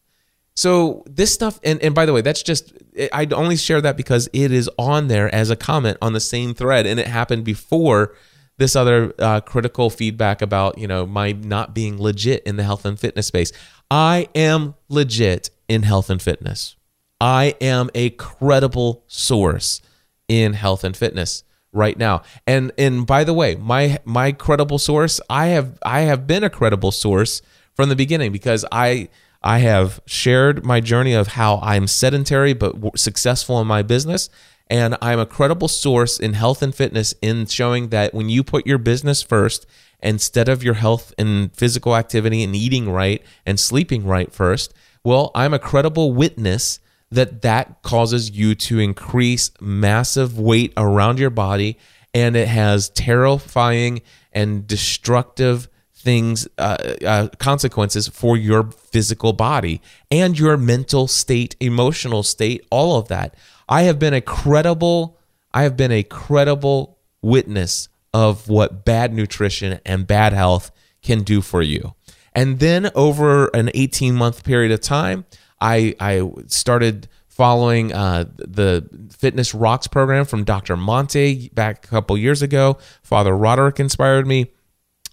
[0.56, 2.74] So this stuff, and, and by the way, that's just
[3.12, 6.54] I only share that because it is on there as a comment on the same
[6.54, 8.14] thread, and it happened before
[8.58, 12.86] this other uh, critical feedback about you know my not being legit in the health
[12.86, 13.52] and fitness space.
[13.92, 16.76] I am legit in health and fitness.
[17.20, 19.82] I am a credible source
[20.28, 22.24] in health and fitness right now.
[22.48, 26.50] And and by the way, my my credible source, I have I have been a
[26.50, 27.42] credible source
[27.74, 29.10] from the beginning because I
[29.46, 34.28] I have shared my journey of how I'm sedentary but successful in my business
[34.72, 38.66] and I'm a credible source in health and fitness in showing that when you put
[38.66, 39.68] your business first
[40.02, 45.30] instead of your health and physical activity and eating right and sleeping right first, well,
[45.36, 46.80] I'm a credible witness
[47.12, 51.78] that that causes you to increase massive weight around your body
[52.16, 55.70] and it has terrifying and destructive
[56.06, 62.98] things uh, uh, consequences for your physical body and your mental state emotional state all
[62.98, 63.36] of that
[63.68, 65.18] i have been a credible
[65.54, 71.42] i have been a credible witness of what bad nutrition and bad health can do
[71.42, 71.94] for you
[72.34, 75.26] and then over an 18 month period of time
[75.62, 80.78] I I started following uh, the Fitness Rocks program from Dr.
[80.78, 82.78] Monte back a couple years ago.
[83.04, 84.52] Father Roderick inspired me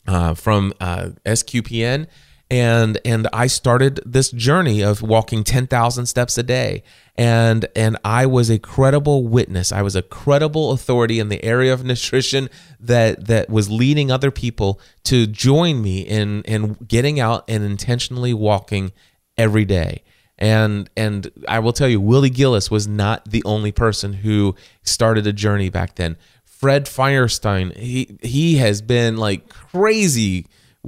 [0.07, 2.07] uh, from uh, SQPN.
[2.51, 6.83] And, and I started this journey of walking 10,000 steps a day.
[7.17, 9.73] And, and I was a credible witness.
[9.73, 14.31] I was a credible authority in the area of nutrition that, that was leading other
[14.31, 18.93] people to join me in, in getting out and intentionally walking
[19.39, 20.03] every day.
[20.39, 25.25] And and I will tell you, Willie Gillis was not the only person who started
[25.25, 26.17] a journey back then.
[26.63, 30.47] Fred Firestein, he he has been like crazy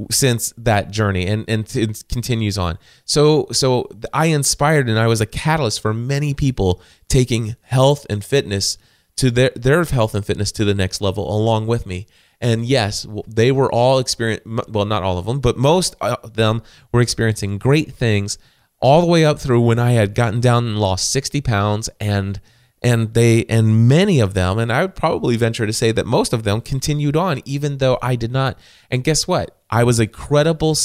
[0.09, 2.79] since that journey and and it continues on.
[3.05, 8.25] So so I inspired and I was a catalyst for many people taking health and
[8.25, 8.79] fitness
[9.17, 12.07] to their their health and fitness to the next level along with me.
[12.41, 16.63] And yes, they were all experiencing well, not all of them, but most of them
[16.93, 18.39] were experiencing great things
[18.79, 22.41] all the way up through when I had gotten down and lost 60 pounds and
[22.85, 26.33] and they and many of them and I would probably venture to say that most
[26.33, 28.59] of them continued on even though I did not
[28.91, 29.59] and guess what?
[29.71, 30.77] I was a credible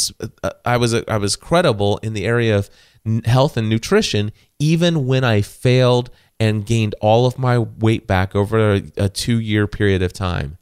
[0.41, 2.69] uh, I was a, I was credible in the area of
[3.25, 6.09] health and nutrition even when I failed
[6.39, 10.57] and gained all of my weight back over a, a 2 year period of time.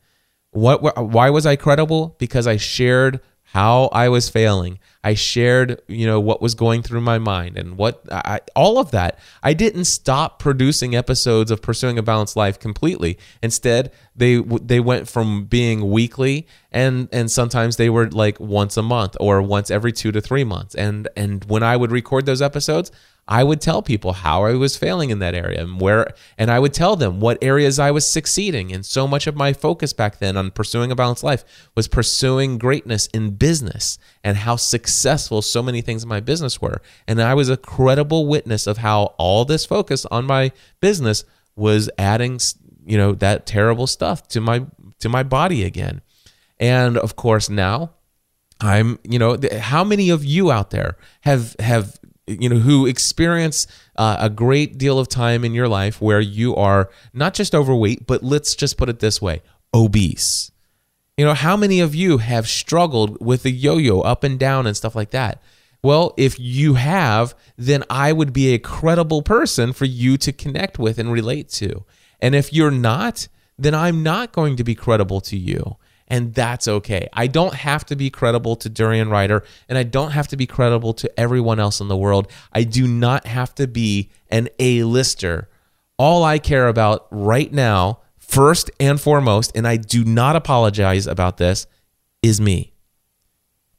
[0.51, 2.15] What why was I credible?
[2.17, 4.77] Because I shared how I was failing.
[5.05, 8.91] I shared, you know, what was going through my mind and what I, all of
[8.91, 9.17] that.
[9.41, 13.17] I didn't stop producing episodes of Pursuing a Balanced Life completely.
[13.41, 18.83] Instead, they they went from being weekly and and sometimes they were like once a
[18.83, 20.75] month or once every 2 to 3 months.
[20.75, 22.91] And and when I would record those episodes,
[23.27, 26.59] I would tell people how I was failing in that area and where, and I
[26.59, 28.71] would tell them what areas I was succeeding.
[28.71, 31.43] And so much of my focus back then on pursuing a balanced life
[31.75, 36.81] was pursuing greatness in business and how successful so many things in my business were.
[37.05, 41.89] And I was a credible witness of how all this focus on my business was
[41.97, 42.39] adding,
[42.85, 44.65] you know, that terrible stuff to my
[44.99, 46.01] to my body again.
[46.59, 47.91] And of course, now
[48.61, 53.67] I'm, you know, how many of you out there have have you know who experience
[53.95, 58.05] uh, a great deal of time in your life where you are not just overweight
[58.05, 59.41] but let's just put it this way
[59.73, 60.51] obese
[61.17, 64.67] You know, how many of you have struggled with the yo yo up and down
[64.67, 65.41] and stuff like that?
[65.83, 70.77] Well, if you have, then I would be a credible person for you to connect
[70.77, 71.85] with and relate to.
[72.19, 75.77] And if you're not, then I'm not going to be credible to you.
[76.07, 77.09] And that's okay.
[77.11, 80.47] I don't have to be credible to Durian Ryder, and I don't have to be
[80.47, 82.31] credible to everyone else in the world.
[82.53, 85.49] I do not have to be an A-lister.
[85.97, 91.37] All I care about right now, first and foremost, and I do not apologize about
[91.37, 91.67] this,
[92.23, 92.73] is me.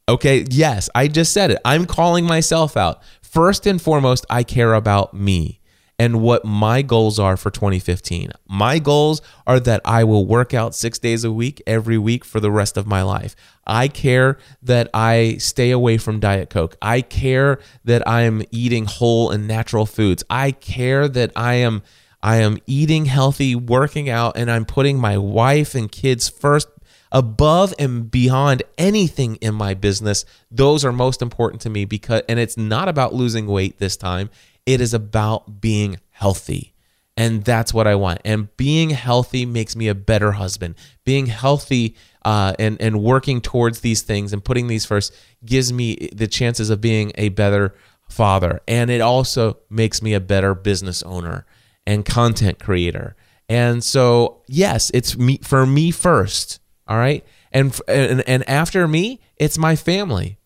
[0.09, 1.59] Okay, yes, I just said it.
[1.65, 3.03] I'm calling myself out.
[3.23, 5.58] First and foremost, I care about me
[5.99, 8.31] and what my goals are for 2015.
[8.49, 12.39] My goals are that I will work out six days a week, every week for
[12.39, 13.35] the rest of my life.
[13.67, 16.77] I care that I stay away from Diet Coke.
[16.81, 20.23] I care that I am eating whole and natural foods.
[20.31, 21.83] I care that I am.
[22.21, 26.67] I am eating healthy, working out, and I'm putting my wife and kids first
[27.13, 30.25] above and beyond anything in my business.
[30.51, 34.31] Those are most important to me because, and it's not about losing weight this time.
[34.69, 36.75] It is about being healthy.
[37.17, 38.21] And that's what I want.
[38.23, 40.75] And being healthy makes me a better husband.
[41.07, 46.11] Being healthy uh, and, and working towards these things and putting these first gives me
[46.13, 47.75] the chances of being a better
[48.11, 48.61] father.
[48.69, 51.47] And it also makes me a better business owner
[51.87, 53.17] and content creator.
[53.49, 56.61] And so, yes, it's me for me first.
[56.87, 57.25] All right.
[57.53, 60.37] And, and, and after me, it's my family.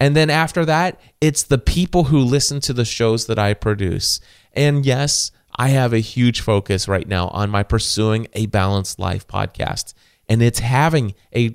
[0.00, 4.18] And then after that, it's the people who listen to the shows that I produce.
[4.54, 9.28] And yes, I have a huge focus right now on my Pursuing a Balanced Life
[9.28, 9.92] podcast.
[10.26, 11.54] And it's having a,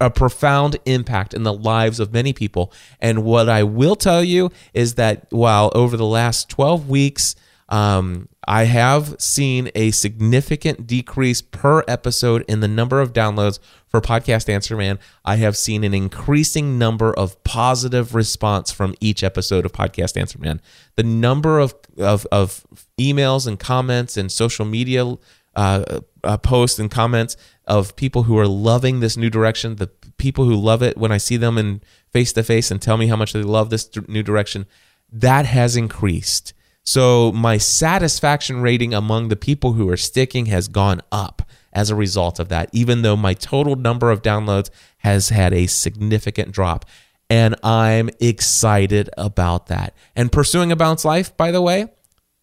[0.00, 2.72] a profound impact in the lives of many people.
[3.00, 7.36] And what I will tell you is that while over the last 12 weeks,
[7.68, 14.00] um, I have seen a significant decrease per episode in the number of downloads for
[14.00, 14.98] Podcast Answer Man.
[15.24, 20.38] I have seen an increasing number of positive response from each episode of Podcast Answer
[20.38, 20.60] Man.
[20.96, 22.66] The number of, of, of
[23.00, 25.16] emails and comments and social media
[25.56, 29.86] uh, uh, posts and comments of people who are loving this new direction, the
[30.18, 31.80] people who love it when I see them in
[32.12, 34.66] face to face and tell me how much they love this new direction,
[35.10, 36.52] that has increased.
[36.84, 41.42] So my satisfaction rating among the people who are sticking has gone up
[41.72, 45.66] as a result of that, even though my total number of downloads has had a
[45.66, 46.84] significant drop.
[47.30, 49.94] And I'm excited about that.
[50.14, 51.88] And pursuing a bounce life, by the way,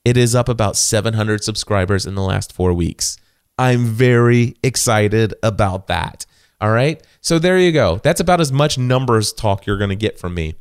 [0.03, 3.17] it is up about 700 subscribers in the last four weeks.
[3.57, 6.25] I'm very excited about that.
[6.59, 7.01] All right.
[7.21, 7.99] So there you go.
[8.03, 10.55] That's about as much numbers talk you're going to get from me.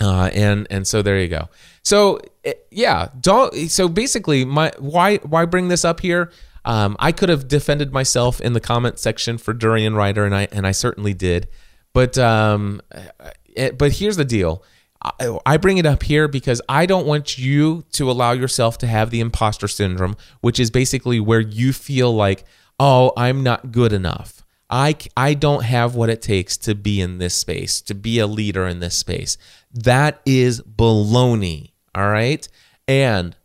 [0.00, 1.48] Uh, and and so there you go.
[1.82, 3.54] So eh, yeah, don't.
[3.70, 6.30] So basically, my why why bring this up here?
[6.64, 10.48] Um, I could have defended myself in the comment section for Durian Ryder, and I
[10.52, 11.48] and I certainly did.
[11.92, 14.62] But um, it, eh, but here's the deal.
[15.02, 18.86] I, I bring it up here because I don't want you to allow yourself to
[18.86, 22.44] have the imposter syndrome, which is basically where you feel like,
[22.80, 24.35] oh, I'm not good enough.
[24.68, 28.26] I, I don't have what it takes to be in this space, to be a
[28.26, 29.38] leader in this space.
[29.72, 31.70] That is baloney.
[31.94, 32.46] All right.
[32.88, 33.36] And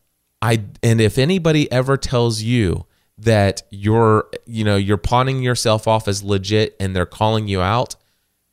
[0.42, 2.86] I and if anybody ever tells you
[3.20, 7.96] that you're, you know, you're pawning yourself off as legit and they're calling you out,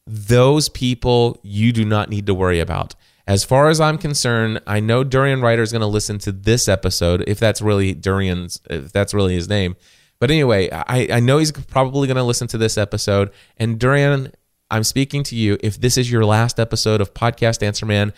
[0.07, 2.95] those people you do not need to worry about.
[3.27, 6.67] As far as I'm concerned, I know Durian Ryder is going to listen to this
[6.69, 9.77] episode if that's really Durian's if that's really his name
[10.21, 13.31] but anyway, I, I know he's probably going to listen to this episode.
[13.57, 14.33] And Durian,
[14.71, 15.59] I'm speaking to you.
[15.61, 18.13] If this is your last episode of Podcast Answer Man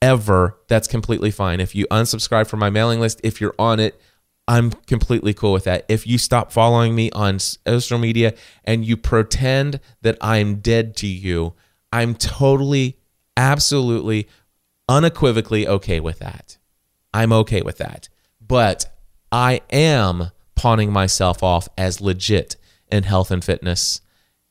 [0.00, 1.60] ever, that's completely fine.
[1.60, 4.00] If you unsubscribe from my mailing list, if you're on it,
[4.46, 5.84] I'm completely cool with that.
[5.88, 11.06] If you stop following me on social media and you pretend that I'm dead to
[11.06, 11.54] you,
[11.92, 12.98] I'm totally,
[13.36, 14.28] absolutely,
[14.88, 16.58] unequivocally okay with that.
[17.14, 18.08] I'm okay with that.
[18.40, 18.86] But
[19.30, 22.54] I am pawning myself off as legit
[22.88, 24.00] in health and fitness.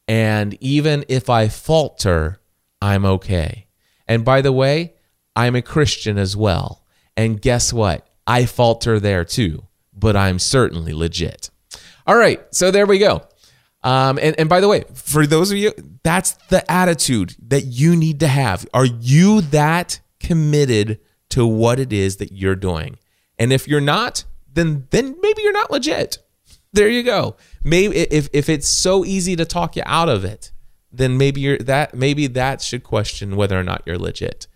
[0.09, 2.41] And even if I falter,
[2.81, 3.67] I'm okay.
[4.09, 4.95] And by the way,
[5.37, 6.85] I'm a Christian as well.
[7.15, 8.05] And guess what?
[8.27, 11.49] I falter there too, but I'm certainly legit.
[12.05, 13.25] All right, so there we go.
[13.81, 15.71] Um, and, and by the way, for those of you,
[16.03, 18.67] that's the attitude that you need to have.
[18.73, 20.99] Are you that committed
[21.29, 22.97] to what it is that you're doing?
[23.39, 26.19] And if you're not, then then maybe you're not legit.
[26.73, 27.35] There you go.
[27.63, 30.51] Maybe if if it's so easy to talk you out of it,
[30.91, 34.47] then maybe you're that maybe that should question whether or not you're legit.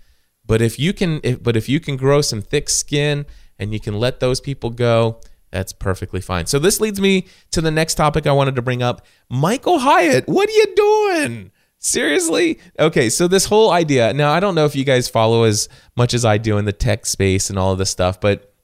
[0.46, 3.26] But if you can if, but if you can grow some thick skin
[3.58, 5.20] and you can let those people go,
[5.52, 6.46] that's perfectly fine.
[6.46, 9.06] So this leads me to the next topic I wanted to bring up.
[9.30, 11.52] Michael Hyatt, what are you doing?
[11.80, 12.60] Seriously?
[12.80, 14.14] Okay, so this whole idea.
[14.14, 16.74] Now, I don't know if you guys follow as much as I do in the
[16.74, 18.55] tech space and all of this stuff, but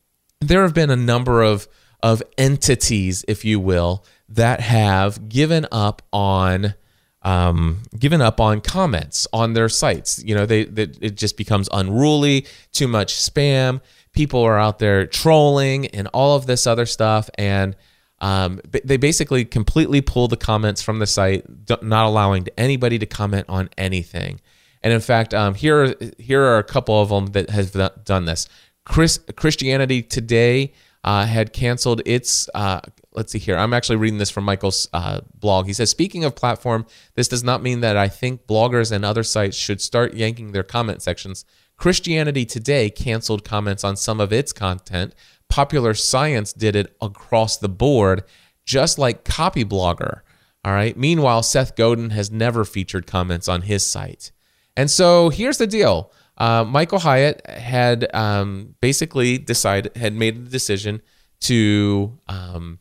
[0.42, 1.68] there have been a number of
[2.04, 6.74] of entities, if you will, that have given up on
[7.22, 10.24] um, given up on comments on their sites.
[10.24, 13.82] You know, they, they it just becomes unruly, too much spam.
[14.14, 17.76] People are out there trolling and all of this other stuff, and
[18.20, 21.46] um, they basically completely pull the comments from the site,
[21.82, 24.42] not allowing anybody to comment on anything.
[24.84, 28.48] And in fact, um, here here are a couple of them that have done this.
[28.86, 30.74] Chris, Christianity Today
[31.04, 32.50] uh, had canceled its.
[32.54, 32.82] Uh,
[33.14, 33.58] let's see here.
[33.58, 35.68] I'm actually reading this from Michael's uh, blog.
[35.68, 39.24] He says, "Speaking of platform, this does not mean that I think bloggers and other
[39.24, 41.46] sites should start yanking their comment sections.
[41.78, 45.16] Christianity Today canceled comments on some of its content.
[45.50, 48.24] Popular Science did it across the board,
[48.66, 50.22] just like Copyblogger.
[50.64, 50.96] All right.
[50.96, 54.32] Meanwhile, Seth Godin has never featured comments on his site.
[54.78, 56.12] And so here's the deal
[56.42, 61.04] uh, Michael Hyatt had um, basically decided, had made the decision
[61.42, 62.80] to um,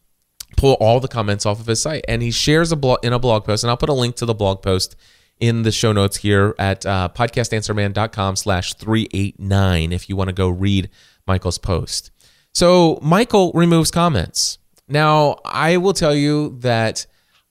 [0.56, 3.18] pull all the comments off of his site, and he shares a blog in a
[3.18, 4.96] blog post, and I'll put a link to the blog post
[5.40, 10.48] in the show notes here at uh, podcastanswerman.com slash 389 if you want to go
[10.48, 10.88] read
[11.26, 12.10] Michael's post.
[12.54, 14.56] So Michael removes comments.
[14.88, 17.04] Now, I will tell you that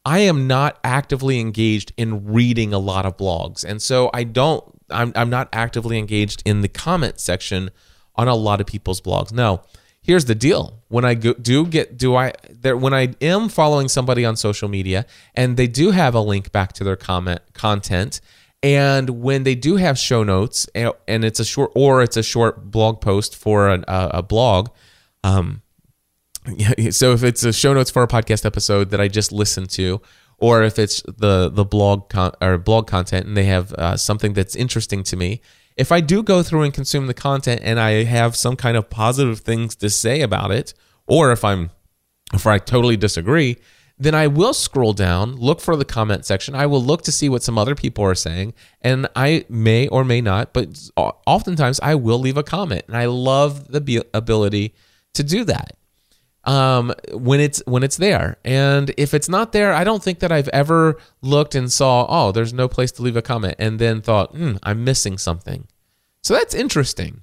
[0.06, 3.64] I am not actively engaged in reading a lot of blogs.
[3.64, 7.72] And so I don't I'm, I'm not actively engaged in the comment section
[8.16, 9.32] on a lot of people's blogs.
[9.32, 9.62] No,
[10.02, 10.82] here's the deal.
[10.88, 14.68] When I go, do get, do I, there, when I am following somebody on social
[14.68, 18.22] media and they do have a link back to their comment content,
[18.62, 22.24] and when they do have show notes and, and it's a short, or it's a
[22.24, 24.70] short blog post for an, a, a blog,
[25.24, 25.62] um,
[26.92, 30.02] so if it's a show notes for a podcast episode that I just listened to,
[30.42, 34.34] or if it's the the blog con- or blog content and they have uh, something
[34.34, 35.42] that's interesting to me
[35.78, 38.90] if i do go through and consume the content and i have some kind of
[38.90, 40.74] positive things to say about it
[41.08, 41.70] or if i'm
[42.34, 43.58] if i totally disagree
[43.98, 46.56] then i will scroll down look for the comment section.
[46.56, 50.04] I will look to see what some other people are saying and i may or
[50.04, 54.74] may not but oftentimes i will leave a comment and i love the ability
[55.14, 55.79] to do that
[56.46, 58.38] um, when it's when it's there.
[58.44, 62.32] And if it's not there, I don't think that I've ever looked and saw, oh,
[62.32, 65.68] there's no place to leave a comment, and then thought, hmm, I'm missing something.
[66.24, 67.22] So that's interesting.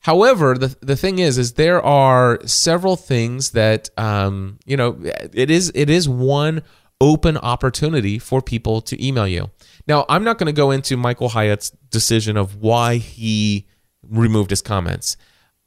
[0.00, 4.98] However, the the thing is, is there are several things that um, you know,
[5.32, 6.62] it is it is one
[7.00, 9.50] open opportunity for people to email you.
[9.86, 13.66] Now, I'm not going to go into Michael Hyatt's decision of why he
[14.08, 15.16] removed his comments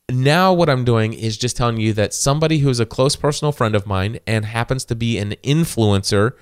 [0.10, 3.76] now what I'm doing is just telling you that somebody who's a close personal friend
[3.76, 6.34] of mine and happens to be an influencer,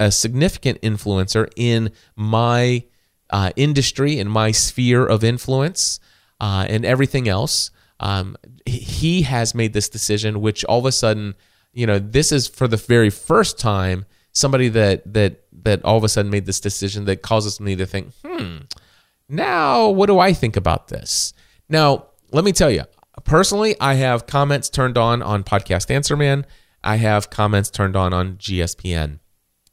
[0.00, 2.84] a significant influencer in my
[3.30, 6.00] uh, industry, in my sphere of influence,
[6.40, 10.40] uh, and everything else, um, he has made this decision.
[10.40, 11.34] Which all of a sudden,
[11.72, 16.04] you know, this is for the very first time somebody that that that all of
[16.04, 18.58] a sudden made this decision that causes me to think, hmm,
[19.28, 21.34] now what do I think about this?
[21.68, 22.82] Now let me tell you,
[23.24, 26.46] personally, I have comments turned on on Podcast Answer Man.
[26.82, 29.18] I have comments turned on on GSPN.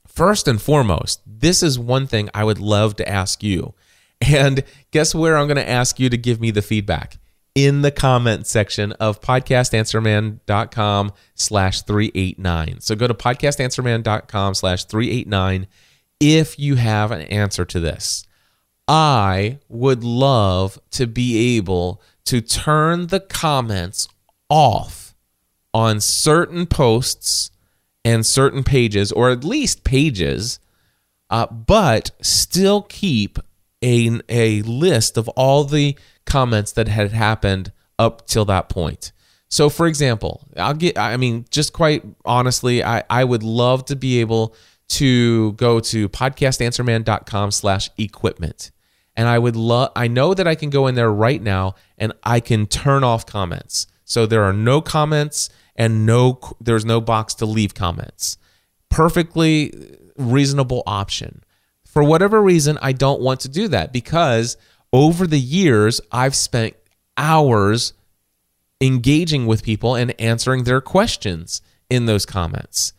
[0.08, 3.74] First and foremost, this is one thing I would love to ask you.
[4.22, 7.18] And guess where I'm going to ask you to give me the feedback?
[7.56, 12.80] In the comment section of podcastanswerman.com slash 389.
[12.80, 15.68] So go to podcastanswerman.com slash 389
[16.22, 18.26] if you have an answer to this.
[18.88, 24.08] I would love to be able to turn the comments
[24.50, 25.16] off
[25.74, 27.52] on certain posts
[28.04, 30.60] and certain pages, or at least pages,
[31.30, 33.40] uh, but still keep
[33.82, 39.12] a, a list of all the comments that had happened up till that point.
[39.50, 43.96] So, for example, I'll get, I mean, just quite honestly, I, I would love to
[43.96, 44.56] be able
[44.90, 48.72] to go to podcastanswerman.com slash equipment
[49.16, 52.14] and I would love I know that I can go in there right now and
[52.24, 53.88] I can turn off comments.
[54.04, 58.38] So there are no comments and no there's no box to leave comments.
[58.90, 59.74] Perfectly
[60.18, 61.44] reasonable option.
[61.86, 64.58] For whatever reason I don't want to do that because
[64.94, 66.76] over the years I've spent
[67.18, 67.94] hours
[68.80, 72.94] engaging with people and answering their questions in those comments.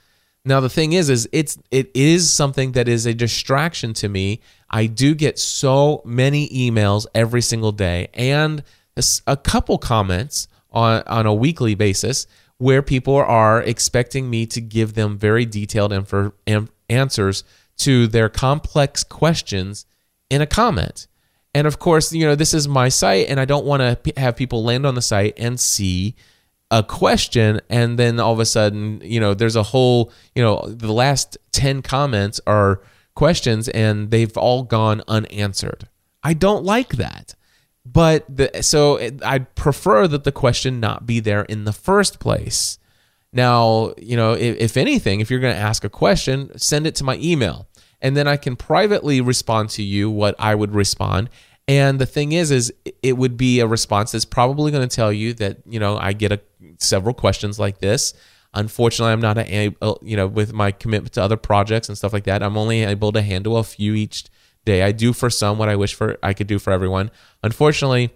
[0.44, 4.40] Now the thing is is it's it is something that is a distraction to me.
[4.72, 8.62] I do get so many emails every single day and
[9.26, 12.26] a couple comments on on a weekly basis
[12.58, 15.92] where people are expecting me to give them very detailed
[16.88, 17.44] answers
[17.76, 19.84] to their complex questions
[20.30, 21.08] in a comment.
[21.54, 24.12] And of course, you know, this is my site, and I don't want to p-
[24.16, 26.14] have people land on the site and see
[26.70, 30.64] a question and then all of a sudden you know there's a whole you know
[30.66, 32.80] the last 10 comments are
[33.14, 35.88] questions and they've all gone unanswered.
[36.22, 37.34] I don't like that.
[37.84, 42.78] But the, so I'd prefer that the question not be there in the first place.
[43.32, 46.94] Now you know if, if anything if you're going to ask a question send it
[46.96, 47.66] to my email
[48.02, 51.30] and then i can privately respond to you what i would respond.
[51.68, 55.12] And the thing is, is it would be a response that's probably going to tell
[55.12, 56.40] you that you know I get a,
[56.78, 58.14] several questions like this.
[58.54, 62.24] Unfortunately, I'm not a, you know with my commitment to other projects and stuff like
[62.24, 62.42] that.
[62.42, 64.24] I'm only able to handle a few each
[64.64, 64.82] day.
[64.82, 67.10] I do for some what I wish for I could do for everyone.
[67.42, 68.10] Unfortunately,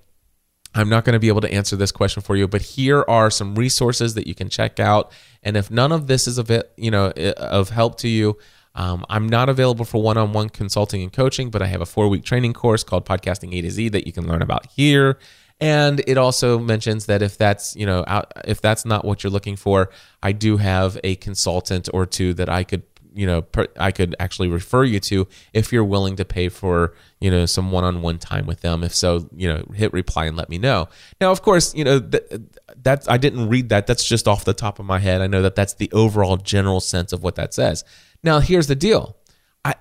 [0.74, 3.30] I'm not going to be able to answer this question for you, but here are
[3.30, 5.10] some resources that you can check out.
[5.42, 8.36] And if none of this is of you know, of help to you,
[8.74, 11.86] um, I'm not available for one on one consulting and coaching, but I have a
[11.86, 15.18] four week training course called Podcasting A to Z that you can learn about here.
[15.60, 19.30] And it also mentions that if that's you know out, if that's not what you're
[19.30, 19.90] looking for,
[20.22, 22.82] I do have a consultant or two that I could
[23.14, 26.92] you know per, I could actually refer you to if you're willing to pay for
[27.20, 28.84] you know some one-on-one time with them.
[28.84, 30.88] If so, you know hit reply and let me know.
[31.20, 32.42] Now, of course, you know that
[32.82, 33.86] that's I didn't read that.
[33.86, 35.22] That's just off the top of my head.
[35.22, 37.82] I know that that's the overall general sense of what that says.
[38.22, 39.16] Now, here's the deal.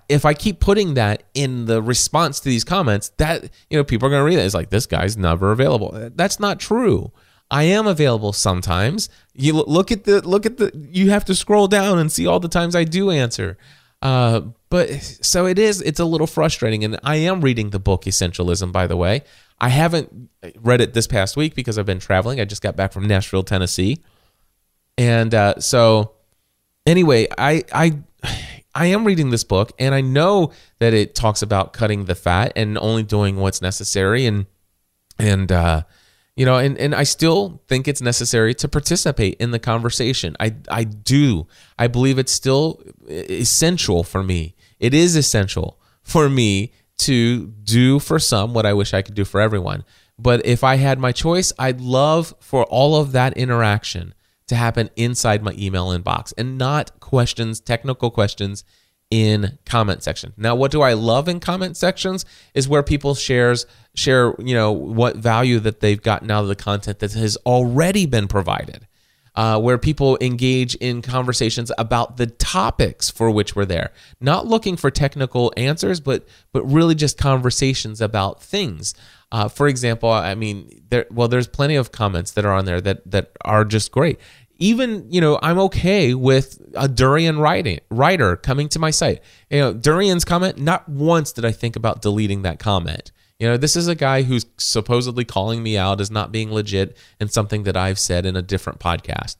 [0.07, 4.07] If I keep putting that in the response to these comments, that you know people
[4.07, 4.45] are going to read it.
[4.45, 6.11] It's like this guy's never available.
[6.15, 7.11] That's not true.
[7.51, 9.09] I am available sometimes.
[9.33, 10.71] You look at the look at the.
[10.91, 13.57] You have to scroll down and see all the times I do answer.
[14.01, 14.89] Uh, but
[15.21, 15.81] so it is.
[15.81, 18.71] It's a little frustrating, and I am reading the book Essentialism.
[18.71, 19.21] By the way,
[19.59, 22.39] I haven't read it this past week because I've been traveling.
[22.39, 23.97] I just got back from Nashville, Tennessee,
[24.97, 26.13] and uh, so
[26.86, 27.99] anyway, I I
[28.76, 32.51] I am reading this book and I know that it talks about cutting the fat
[32.55, 34.45] and only doing what's necessary and
[35.17, 35.84] and uh
[36.36, 40.36] you know and and I still think it's necessary to participate in the conversation.
[40.39, 41.47] I I do.
[41.80, 44.55] I believe it's still essential for me.
[44.78, 49.26] It is essential for me to do for some what I wish I could do
[49.26, 49.86] for everyone.
[50.19, 54.13] But if I had my choice, I'd love for all of that interaction
[54.47, 58.63] to happen inside my email inbox and not questions, technical questions
[59.11, 60.33] in comment section.
[60.37, 63.65] Now, what do I love in comment sections is where people shares
[63.95, 68.05] share, you know, what value that they've gotten out of the content that has already
[68.05, 68.87] been provided.
[69.36, 74.77] Uh, where people engage in conversations about the topics for which we're there, not looking
[74.77, 78.93] for technical answers, but but really just conversations about things.
[79.31, 82.79] Uh, for example, I mean, there well, there's plenty of comments that are on there
[82.79, 84.19] that that are just great.
[84.57, 89.21] Even you know, I'm okay with a Durian writing Ryder coming to my site.
[89.49, 90.57] You know, Durian's comment.
[90.57, 93.11] Not once did I think about deleting that comment.
[93.39, 96.95] You know, this is a guy who's supposedly calling me out as not being legit
[97.19, 99.36] and something that I've said in a different podcast.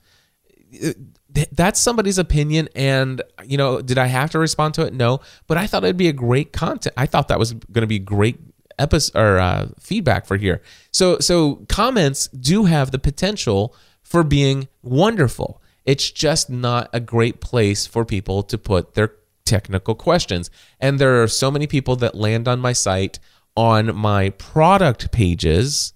[1.52, 4.92] That's somebody's opinion, and you know, did I have to respond to it?
[4.92, 6.94] No, but I thought it'd be a great content.
[6.96, 8.38] I thought that was going to be great
[8.78, 10.62] episode or uh, feedback for here.
[10.92, 15.62] So so comments do have the potential for being wonderful.
[15.84, 19.12] It's just not a great place for people to put their
[19.44, 20.50] technical questions.
[20.80, 23.18] And there are so many people that land on my site
[23.56, 25.94] on my product pages,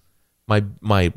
[0.48, 1.12] my my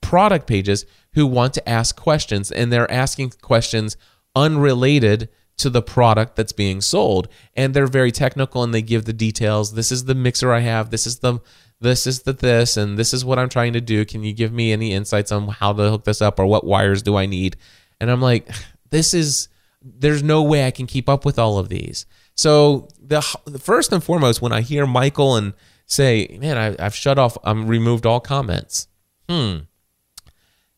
[0.00, 0.84] product pages
[1.14, 3.96] who want to ask questions and they're asking questions
[4.34, 5.28] unrelated
[5.58, 7.28] to the product that's being sold.
[7.54, 9.74] And they're very technical and they give the details.
[9.74, 10.90] This is the mixer i have.
[10.90, 11.38] This is the
[11.80, 14.04] this is the this and this is what i'm trying to do.
[14.04, 17.02] Can you give me any insights on how to hook this up or what wires
[17.02, 17.56] do i need?
[18.00, 18.48] And i'm like
[18.90, 19.48] this is
[19.82, 22.06] there's no way i can keep up with all of these.
[22.34, 25.52] So the, the first and foremost when i hear michael and
[25.86, 28.88] say man I, i've shut off i'm removed all comments
[29.28, 29.58] hmm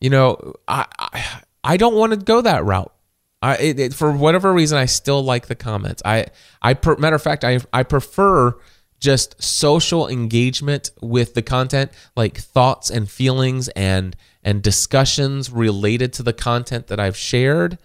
[0.00, 2.94] you know i i, I don't want to go that route
[3.44, 6.00] I, it, it, for whatever reason, I still like the comments.
[6.02, 6.28] I,
[6.62, 8.56] I, per, matter of fact, I, I prefer
[8.98, 16.22] just social engagement with the content, like thoughts and feelings and and discussions related to
[16.22, 17.76] the content that I've shared.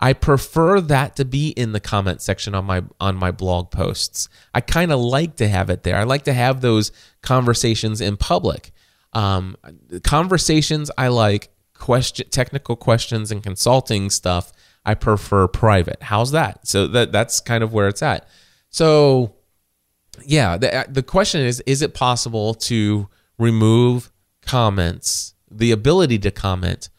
[0.00, 4.28] I prefer that to be in the comment section on my on my blog posts.
[4.54, 5.96] I kind of like to have it there.
[5.96, 6.92] I like to have those
[7.22, 8.72] conversations in public.
[9.12, 9.56] Um,
[10.02, 14.52] conversations I like question technical questions and consulting stuff
[14.84, 16.02] I prefer private.
[16.02, 16.66] How's that?
[16.66, 18.28] So that that's kind of where it's at.
[18.70, 19.36] So
[20.24, 26.90] yeah, the the question is is it possible to remove comments, the ability to comment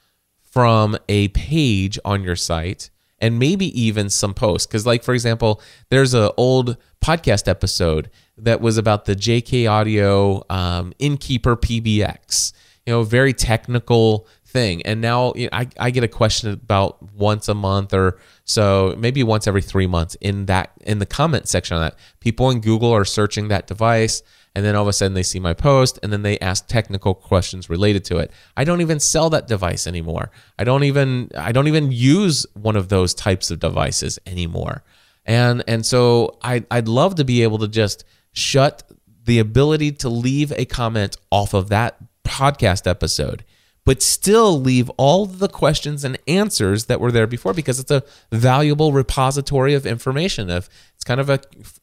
[0.56, 2.90] from a page on your site
[3.20, 4.66] and maybe even some posts.
[4.66, 10.44] Because like for example there's an old podcast episode that was about the jk audio
[10.50, 12.54] um, Innkeeper pbx
[12.86, 14.82] you know very technical thing.
[14.84, 18.96] And now you know, I, I get a question about once a month or so
[18.98, 21.98] maybe once every three months in that in the comment section on that.
[22.22, 24.24] People in google are searching that device
[24.56, 27.14] and then all of a sudden they see my post and then they ask technical
[27.14, 28.32] questions related to it.
[28.56, 30.32] I don't even sell that device anymore.
[30.58, 34.84] I don't even i don't even use one of those types of devices anymore.
[35.26, 38.84] And and so I, i'd love to be able to just shut
[39.26, 43.44] the ability to leave a comment off of that podcast episode
[43.86, 48.04] but still leave all the questions and answers that were there before because it's a
[48.32, 51.40] valuable repository of information of it's kind of a,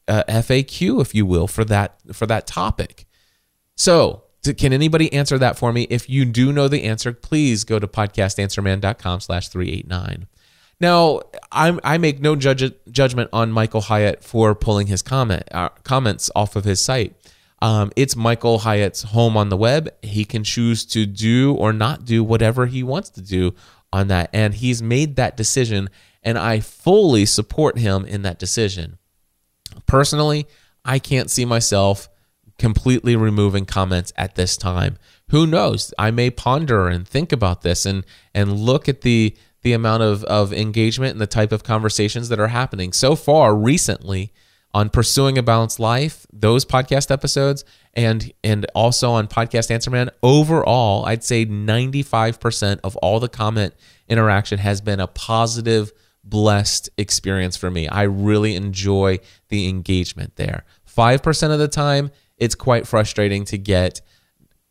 [0.07, 3.05] a FAQ if you will for that for that topic.
[3.75, 4.23] So,
[4.57, 5.87] can anybody answer that for me?
[5.89, 10.27] If you do know the answer, please go to podcastanswerman.com slash 389.
[10.79, 15.69] Now, I'm, I make no judge, judgment on Michael Hyatt for pulling his comment uh,
[15.83, 17.15] comments off of his site.
[17.63, 19.89] Um, it's Michael Hyatt's home on the web.
[20.01, 23.55] He can choose to do or not do whatever he wants to do
[23.93, 24.29] on that.
[24.33, 25.89] And he's made that decision,
[26.21, 28.97] and I fully support him in that decision.
[29.85, 30.45] Personally,
[30.83, 32.09] I can't see myself
[32.59, 34.97] completely removing comments at this time.
[35.29, 35.93] Who knows?
[35.97, 38.03] I may ponder and think about this and
[38.35, 42.41] and look at the the amount of, of engagement and the type of conversations that
[42.41, 42.91] are happening.
[42.91, 44.33] So far recently,
[44.73, 47.63] on pursuing a balanced life those podcast episodes
[47.93, 50.09] and and also on podcast answer man.
[50.21, 53.73] Overall i'd say 95% of all the comment
[54.07, 55.91] interaction has been a positive
[56.23, 57.87] blessed experience for me.
[57.87, 59.19] I really enjoy
[59.49, 60.63] the engagement there.
[60.87, 64.01] 5% of the time it's quite frustrating to get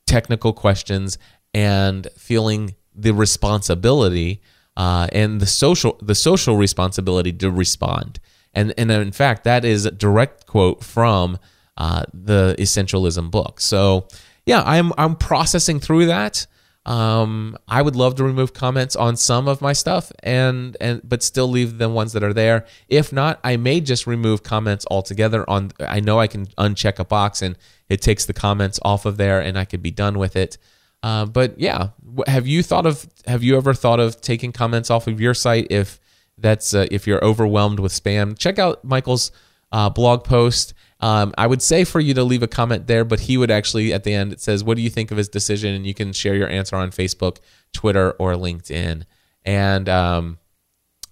[0.06, 1.18] technical questions
[1.54, 4.40] and feeling the responsibility
[4.76, 8.18] uh, and the social the social responsibility to respond
[8.54, 11.38] and and in fact that is a direct quote from
[11.76, 13.60] uh, the essentialism book.
[13.60, 14.08] So
[14.44, 16.46] yeah i'm i'm processing through that.
[16.84, 21.22] Um, i would love to remove comments on some of my stuff and and but
[21.22, 22.66] still leave the ones that are there.
[22.88, 27.04] If not i may just remove comments altogether on i know i can uncheck a
[27.04, 27.56] box and
[27.88, 30.58] it takes the comments off of there and i could be done with it.
[31.04, 31.88] Uh, but yeah
[32.26, 35.68] have you thought of have you ever thought of taking comments off of your site
[35.70, 36.00] if
[36.38, 38.38] that's uh, if you're overwhelmed with spam.
[38.38, 39.32] Check out Michael's
[39.70, 40.74] uh, blog post.
[41.00, 43.92] Um, I would say for you to leave a comment there, but he would actually
[43.92, 46.12] at the end it says, "What do you think of his decision?" and you can
[46.12, 47.38] share your answer on Facebook,
[47.72, 49.04] Twitter, or LinkedIn.
[49.44, 50.38] And um,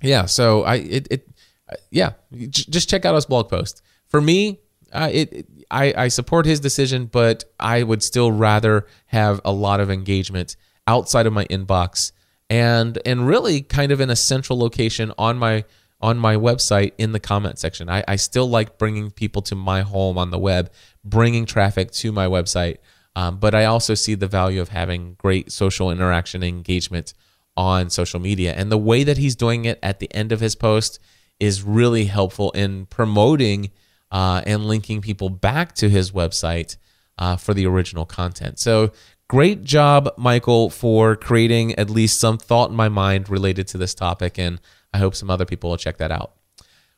[0.02, 1.28] yeah, so I it, it
[1.70, 2.12] uh, yeah,
[2.48, 3.82] just check out his blog post.
[4.08, 4.60] For me,
[4.92, 9.52] uh, it, it I, I support his decision, but I would still rather have a
[9.52, 10.56] lot of engagement
[10.86, 12.12] outside of my inbox
[12.50, 15.64] and and really kind of in a central location on my
[16.02, 17.88] on my website in the comment section.
[17.88, 20.70] I, I still like bringing people to my home on the web,
[21.04, 22.78] bringing traffic to my website.
[23.14, 27.12] Um, but I also see the value of having great social interaction and engagement
[27.56, 28.54] on social media.
[28.54, 30.98] And the way that he's doing it at the end of his post
[31.38, 33.70] is really helpful in promoting
[34.10, 36.76] uh, and linking people back to his website
[37.18, 38.58] uh, for the original content.
[38.58, 38.92] So
[39.30, 43.94] Great job, Michael, for creating at least some thought in my mind related to this
[43.94, 44.60] topic, and
[44.92, 46.32] I hope some other people will check that out.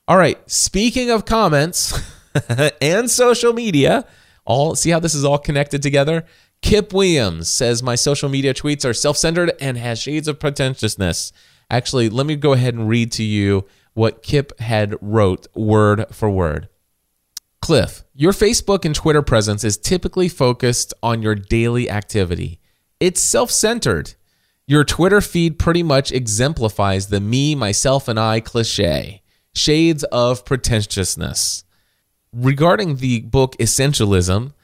[0.08, 1.92] All right, speaking of comments
[2.80, 4.06] and social media,
[4.46, 6.24] all see how this is all connected together.
[6.62, 11.34] Kip Williams says my social media tweets are self-centered and has shades of pretentiousness.
[11.68, 16.30] Actually, let me go ahead and read to you what Kip had wrote word for
[16.30, 16.70] word.
[17.62, 22.58] Cliff, your Facebook and Twitter presence is typically focused on your daily activity.
[22.98, 24.14] It's self centered.
[24.66, 29.22] Your Twitter feed pretty much exemplifies the me, myself, and I cliche,
[29.54, 31.62] shades of pretentiousness.
[32.32, 34.54] Regarding the book Essentialism,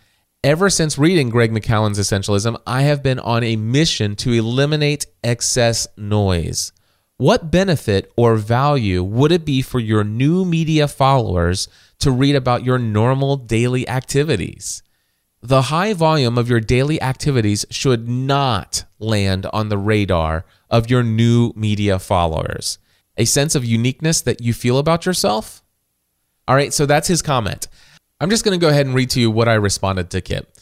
[0.42, 5.86] ever since reading Greg McKeown's Essentialism, I have been on a mission to eliminate excess
[5.96, 6.72] noise.
[7.16, 11.68] What benefit or value would it be for your new media followers
[12.01, 14.82] to read about your normal daily activities?
[15.40, 21.03] The high volume of your daily activities should not land on the radar of your
[21.03, 22.78] new media followers.
[23.16, 25.62] A sense of uniqueness that you feel about yourself?
[26.46, 27.68] All right, so that's his comment.
[28.20, 30.53] I'm just going to go ahead and read to you what I responded to Kip.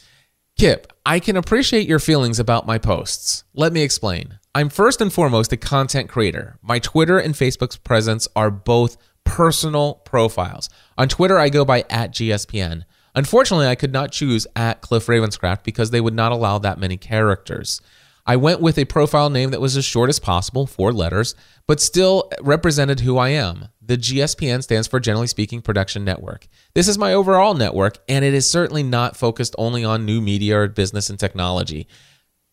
[0.57, 3.43] Kip, I can appreciate your feelings about my posts.
[3.53, 4.39] Let me explain.
[4.53, 6.57] I'm first and foremost a content creator.
[6.61, 10.69] My Twitter and Facebook's presence are both personal profiles.
[10.97, 12.83] On Twitter, I go by at GSPN.
[13.13, 16.97] Unfortunately, I could not choose at Cliff Ravenscraft because they would not allow that many
[16.97, 17.81] characters.
[18.25, 21.33] I went with a profile name that was as short as possible, four letters,
[21.65, 23.69] but still represented who I am.
[23.81, 26.47] The GSPN stands for Generally Speaking Production Network.
[26.73, 30.59] This is my overall network, and it is certainly not focused only on new media
[30.59, 31.87] or business and technology.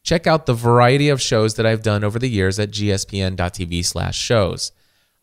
[0.05, 4.17] Check out the variety of shows that I've done over the years at gspn.tv slash
[4.17, 4.71] shows.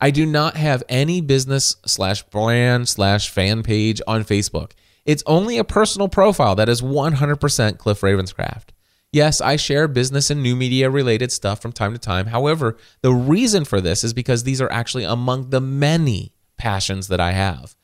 [0.04, 4.72] I do not have any business slash brand slash fan page on Facebook.
[5.06, 8.70] It's only a personal profile that is 100% Cliff Ravenscraft.
[9.12, 12.28] Yes, I share business and new media related stuff from time to time.
[12.28, 17.20] However, the reason for this is because these are actually among the many passions that
[17.20, 17.76] I have.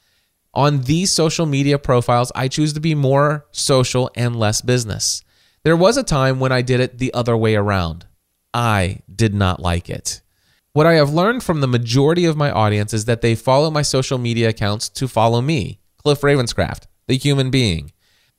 [0.53, 5.23] On these social media profiles, I choose to be more social and less business.
[5.63, 8.07] There was a time when I did it the other way around.
[8.53, 10.21] I did not like it.
[10.77, 13.81] What I have learned from the majority of my audience is that they follow my
[13.81, 17.93] social media accounts to follow me, Cliff Ravenscraft, the human being.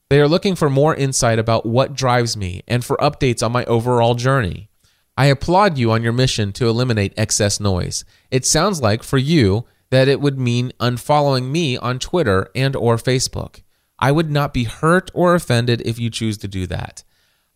[0.09, 3.65] They are looking for more insight about what drives me and for updates on my
[3.65, 4.71] overall journey.
[5.17, 8.05] I applaud you on your mission to eliminate excess noise.
[8.31, 12.99] It sounds like for you that it would mean unfollowing me on Twitter and or
[12.99, 13.63] Facebook.
[13.99, 17.03] I would not be hurt or offended if you choose to do that.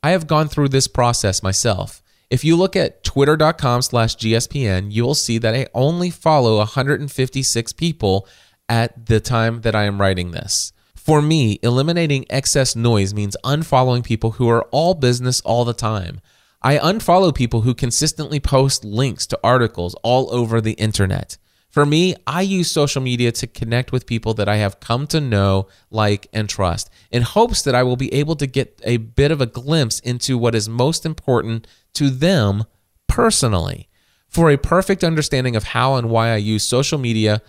[0.03, 2.03] I have gone through this process myself.
[2.33, 7.73] If you look at twitter.com slash GSPN, you will see that I only follow 156
[7.75, 8.27] people
[8.71, 10.73] at the time that I am writing this.
[10.97, 16.23] For me, eliminating excess noise means unfollowing people who are all business all the time.
[16.63, 21.37] I unfollow people who consistently post links to articles all over the internet.
[21.69, 25.21] For me, I use social media to connect with people that I have come to
[25.21, 29.31] know, like, and trust in hopes that I will be able to get a bit
[29.31, 32.65] of a glimpse into what is most important to them
[33.07, 33.89] personally.
[34.29, 37.43] For a perfect understanding of how and why I use social media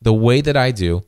[0.00, 1.04] the way that I do,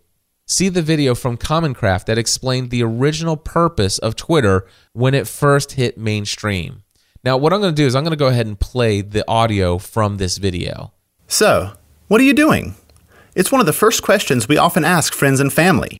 [0.47, 5.73] See the video from Commoncraft that explained the original purpose of Twitter when it first
[5.73, 6.83] hit mainstream.
[7.25, 9.27] Now, what I'm going to do is I'm going to go ahead and play the
[9.29, 10.93] audio from this video.
[11.29, 11.73] So,
[12.09, 12.75] what are you doing?
[13.35, 15.97] It's one of the first questions we often ask friends and family.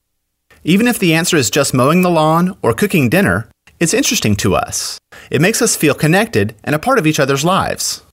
[0.65, 3.49] Even if the answer is just mowing the lawn or cooking dinner,
[3.83, 5.01] it's interesting to us.
[5.29, 8.05] It makes us feel connected and a part of each other's lives.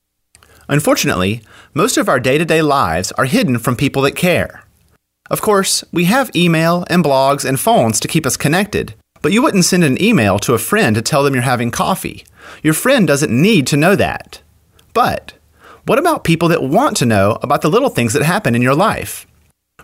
[0.68, 1.44] Unfortunately,
[1.76, 4.64] most of our day to day lives are hidden from people that care.
[5.30, 9.44] Of course, we have email and blogs and phones to keep us connected, but you
[9.44, 12.26] wouldn't send an email to a friend to tell them you're having coffee.
[12.64, 14.42] Your friend doesn't need to know that.
[14.96, 15.34] But
[15.86, 18.74] what about people that want to know about the little things that happen in your
[18.74, 19.28] life?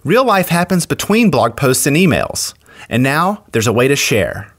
[0.03, 2.55] Real life happens between blog posts and emails,
[2.89, 4.51] and now there's a way to share.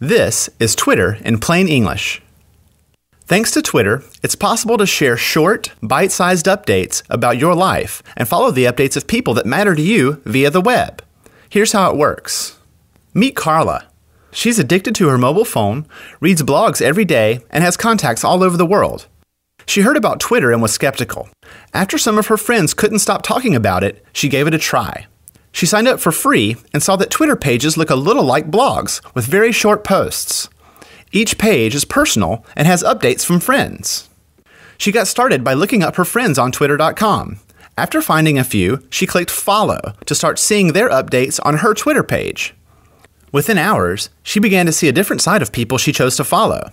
[0.00, 2.20] This is Twitter in plain English.
[3.22, 8.28] Thanks to Twitter, it's possible to share short, bite sized updates about your life and
[8.28, 11.02] follow the updates of people that matter to you via the web.
[11.48, 12.58] Here's how it works
[13.14, 13.86] Meet Carla.
[14.32, 15.86] She's addicted to her mobile phone,
[16.20, 19.06] reads blogs every day, and has contacts all over the world.
[19.64, 21.30] She heard about Twitter and was skeptical.
[21.72, 25.06] After some of her friends couldn't stop talking about it, she gave it a try.
[25.56, 29.00] She signed up for free and saw that Twitter pages look a little like blogs
[29.14, 30.50] with very short posts.
[31.12, 34.10] Each page is personal and has updates from friends.
[34.76, 37.40] She got started by looking up her friends on Twitter.com.
[37.78, 42.02] After finding a few, she clicked follow to start seeing their updates on her Twitter
[42.02, 42.54] page.
[43.32, 46.70] Within hours, she began to see a different side of people she chose to follow.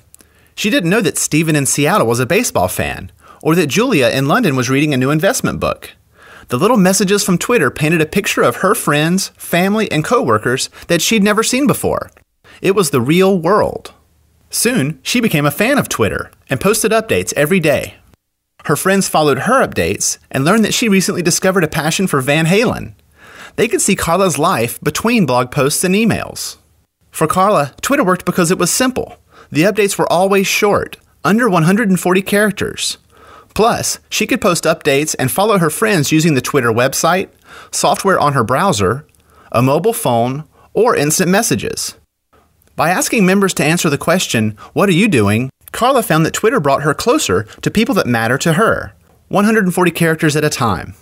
[0.55, 4.27] She didn't know that Steven in Seattle was a baseball fan, or that Julia in
[4.27, 5.91] London was reading a new investment book.
[6.53, 11.01] The little messages from Twitter painted a picture of her friends, family, and coworkers that
[11.01, 12.11] she'd never seen before.
[12.61, 13.91] It was the real world.
[14.51, 17.95] Soon, she became a fan of Twitter and posted updates every day.
[18.65, 22.45] Her friends followed her updates and learned that she recently discovered a passion for Van
[22.45, 22.93] Halen.
[23.55, 26.57] They could see Carla's life between blog posts and emails.
[27.09, 29.17] For Carla, Twitter worked because it was simple.
[29.51, 32.99] The updates were always short, under 140 characters.
[33.53, 37.29] Plus, she could post updates and follow her friends using the Twitter website,
[37.71, 39.05] software on her browser,
[39.51, 41.95] a mobile phone, or instant messages.
[42.75, 45.51] By asking members to answer the question, What are you doing?
[45.71, 48.93] Carla found that Twitter brought her closer to people that matter to her,
[49.27, 50.95] 140 characters at a time.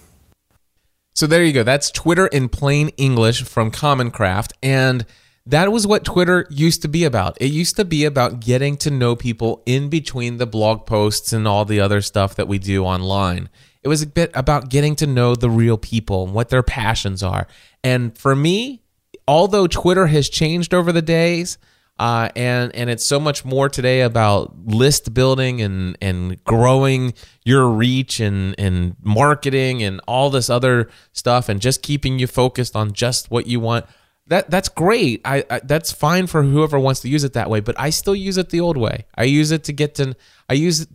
[1.14, 1.64] So there you go.
[1.64, 4.54] That's Twitter in plain English from Common Craft.
[4.64, 5.06] And
[5.46, 7.38] that was what Twitter used to be about.
[7.42, 11.48] It used to be about getting to know people in between the blog posts and
[11.48, 13.50] all the other stuff that we do online.
[13.84, 17.24] It was a bit about getting to know the real people and what their passions
[17.24, 17.48] are.
[17.84, 18.84] And for me,
[19.28, 21.58] although Twitter has changed over the days,
[22.02, 27.14] uh, and and it's so much more today about list building and and growing
[27.44, 32.76] your reach and and marketing and all this other stuff and just keeping you focused
[32.76, 33.86] on just what you want.
[34.32, 35.20] That that's great.
[35.26, 38.16] I, I that's fine for whoever wants to use it that way, but I still
[38.16, 39.06] use it the old way.
[39.14, 40.16] I use it to get to
[40.48, 40.88] I use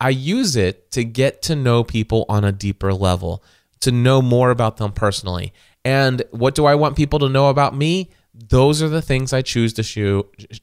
[0.00, 3.42] I use it to get to know people on a deeper level,
[3.80, 5.52] to know more about them personally.
[5.84, 8.10] And what do I want people to know about me?
[8.32, 10.60] Those are the things I choose to shoot.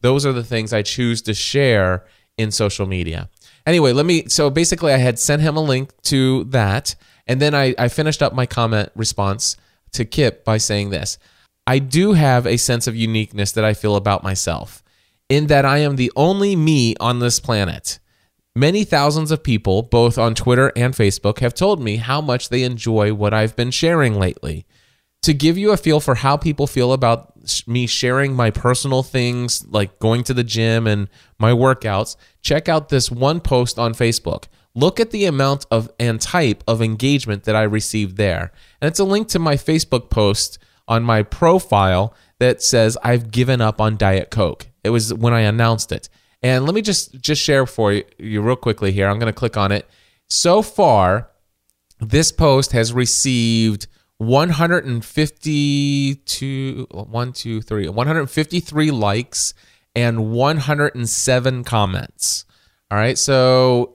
[0.00, 2.06] Those are the things I choose to share
[2.38, 3.28] in social media.
[3.66, 4.26] Anyway, let me.
[4.28, 6.94] So basically, I had sent him a link to that,
[7.26, 9.58] and then I, I finished up my comment response
[9.92, 11.18] to Kip by saying this
[11.66, 14.82] I do have a sense of uniqueness that I feel about myself,
[15.28, 17.98] in that I am the only me on this planet.
[18.54, 22.64] Many thousands of people, both on Twitter and Facebook, have told me how much they
[22.64, 24.66] enjoy what I've been sharing lately.
[25.22, 27.32] To give you a feel for how people feel about
[27.66, 31.08] me sharing my personal things, like going to the gym and
[31.38, 34.46] my workouts, check out this one post on Facebook.
[34.74, 38.52] Look at the amount of and type of engagement that I received there.
[38.80, 40.58] And it's a link to my Facebook post
[40.88, 44.68] on my profile that says I've given up on Diet Coke.
[44.84, 46.08] It was when I announced it.
[46.42, 49.08] And let me just just share for you, you real quickly here.
[49.08, 49.88] I'm going to click on it.
[50.28, 51.30] So far,
[52.00, 53.86] this post has received
[54.18, 59.54] 152 1 2 3 153 likes
[59.94, 62.44] and 107 comments.
[62.92, 63.16] All right.
[63.16, 63.90] So,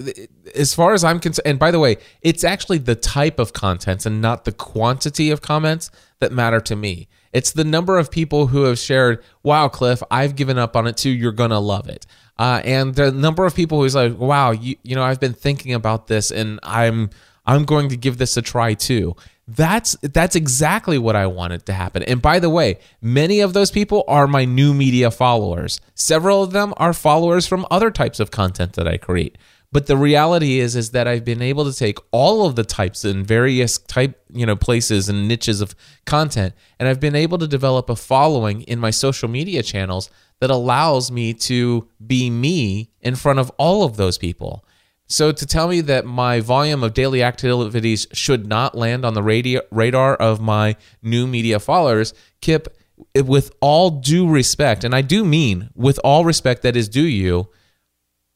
[0.55, 4.07] as far as I'm concerned, and by the way, it's actually the type of contents
[4.07, 7.07] and not the quantity of comments that matter to me.
[7.31, 10.97] It's the number of people who have shared, wow, Cliff, I've given up on it
[10.97, 11.11] too.
[11.11, 12.07] You're going to love it.
[12.39, 15.75] Uh, and the number of people who's like, wow, you, you know, I've been thinking
[15.75, 17.11] about this and I'm,
[17.45, 19.15] I'm going to give this a try too.
[19.47, 22.03] That's that's exactly what I wanted to happen.
[22.03, 25.79] And by the way, many of those people are my new media followers.
[25.95, 29.37] Several of them are followers from other types of content that I create.
[29.71, 33.05] But the reality is is that I've been able to take all of the types
[33.05, 35.75] and various type, you know, places and niches of
[36.05, 40.49] content and I've been able to develop a following in my social media channels that
[40.49, 44.65] allows me to be me in front of all of those people.
[45.07, 49.23] So to tell me that my volume of daily activities should not land on the
[49.23, 52.77] radio, radar of my new media followers, Kip,
[53.15, 57.49] with all due respect, and I do mean with all respect that is due you,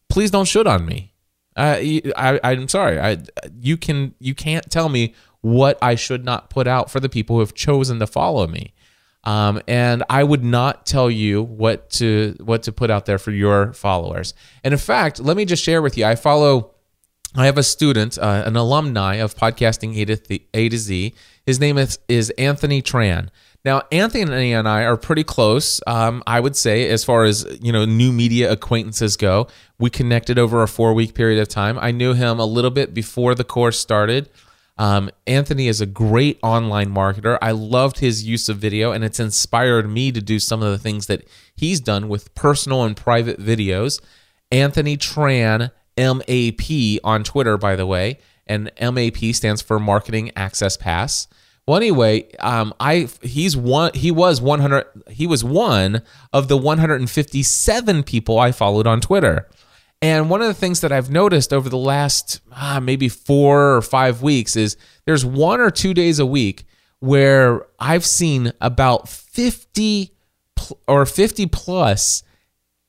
[0.08, 1.14] please don't shoot on me.
[1.58, 3.00] I, I, am sorry.
[3.00, 3.18] I,
[3.60, 7.36] you can, you can't tell me what I should not put out for the people
[7.36, 8.74] who have chosen to follow me.
[9.24, 13.32] Um, and I would not tell you what to what to put out there for
[13.32, 14.34] your followers.
[14.64, 16.06] And in fact, let me just share with you.
[16.06, 16.72] I follow.
[17.34, 21.14] I have a student, uh, an alumni of podcasting A to, a to Z.
[21.46, 23.30] His name is, is Anthony Tran.
[23.64, 25.82] Now, Anthony and I are pretty close.
[25.86, 29.48] Um, I would say, as far as you know, new media acquaintances go.
[29.78, 31.78] We connected over a four week period of time.
[31.80, 34.30] I knew him a little bit before the course started.
[34.82, 37.38] Um, Anthony is a great online marketer.
[37.40, 40.80] I loved his use of video, and it's inspired me to do some of the
[40.80, 44.02] things that he's done with personal and private videos.
[44.52, 45.70] Anthony Tran,
[46.00, 48.18] MAP on Twitter, by the way,
[48.48, 51.28] and MAP stands for Marketing Access Pass.
[51.68, 53.92] Well, anyway, um, I he's one.
[53.94, 54.86] He was one hundred.
[55.12, 56.02] He was one
[56.34, 59.48] of the one hundred and fifty-seven people I followed on Twitter.
[60.02, 63.82] And one of the things that I've noticed over the last ah, maybe four or
[63.82, 64.76] five weeks is
[65.06, 66.66] there's one or two days a week
[66.99, 70.12] where I've seen about 50
[70.56, 72.24] pl- or 50 plus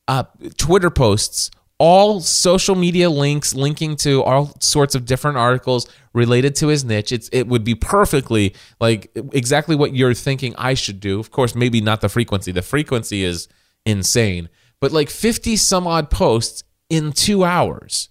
[0.07, 0.23] uh,
[0.57, 6.67] Twitter posts, all social media links linking to all sorts of different articles related to
[6.67, 7.11] his niche.
[7.11, 11.19] It's, it would be perfectly like exactly what you're thinking I should do.
[11.19, 12.51] Of course, maybe not the frequency.
[12.51, 13.47] The frequency is
[13.85, 14.49] insane,
[14.79, 16.63] but like 50 some odd posts
[16.93, 18.09] in two hours.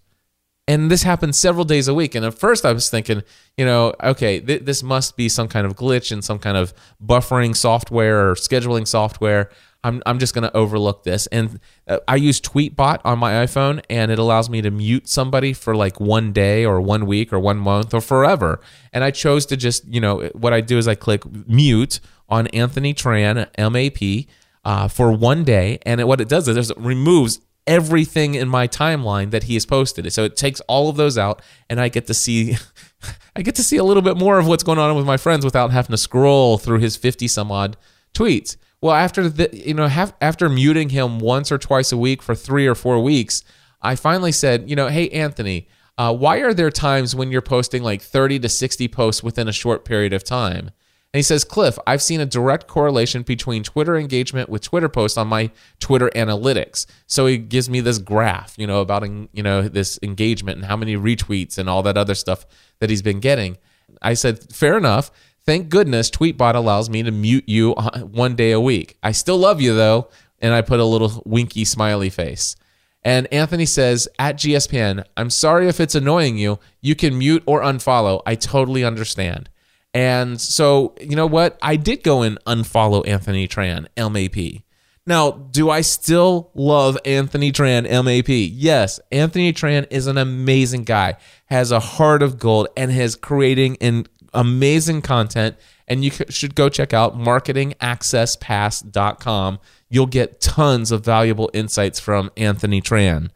[0.66, 2.14] And this happens several days a week.
[2.14, 3.22] And at first, I was thinking,
[3.57, 6.74] you know, okay, th- this must be some kind of glitch in some kind of
[7.05, 9.51] buffering software or scheduling software.
[9.85, 11.26] I'm, I'm just going to overlook this.
[11.28, 15.53] And uh, I use Tweetbot on my iPhone, and it allows me to mute somebody
[15.53, 18.61] for like one day or one week or one month or forever.
[18.93, 22.47] And I chose to just, you know, what I do is I click mute on
[22.49, 24.28] Anthony Tran, MAP,
[24.64, 25.80] uh, for one day.
[25.85, 29.66] And it, what it does is it removes everything in my timeline that he has
[29.66, 30.10] posted.
[30.12, 32.56] So it takes all of those out and I get to see
[33.36, 35.44] I get to see a little bit more of what's going on with my friends
[35.44, 37.76] without having to scroll through his 50 some odd
[38.14, 38.56] tweets.
[38.80, 39.86] Well, after the you know,
[40.20, 43.44] after muting him once or twice a week for 3 or 4 weeks,
[43.80, 47.82] I finally said, you know, hey Anthony, uh, why are there times when you're posting
[47.82, 50.70] like 30 to 60 posts within a short period of time?
[51.12, 55.18] And he says, Cliff, I've seen a direct correlation between Twitter engagement with Twitter posts
[55.18, 56.86] on my Twitter analytics.
[57.06, 60.76] So he gives me this graph, you know, about you know this engagement and how
[60.76, 62.46] many retweets and all that other stuff
[62.78, 63.58] that he's been getting.
[64.00, 65.10] I said, fair enough.
[65.44, 68.96] Thank goodness Tweetbot allows me to mute you uh, one day a week.
[69.02, 70.08] I still love you though.
[70.40, 72.56] And I put a little winky smiley face.
[73.04, 76.58] And Anthony says at GSPN, I'm sorry if it's annoying you.
[76.80, 78.22] You can mute or unfollow.
[78.24, 79.50] I totally understand.
[79.95, 81.59] And so, you know what?
[81.61, 84.62] I did go and unfollow Anthony Tran, MAP.
[85.05, 88.28] Now, do I still love Anthony Tran, MAP?
[88.28, 91.16] Yes, Anthony Tran is an amazing guy,
[91.47, 95.57] has a heart of gold, and is creating an amazing content.
[95.88, 99.59] And you should go check out marketingaccesspass.com.
[99.90, 103.30] You'll get tons of valuable insights from Anthony Tran.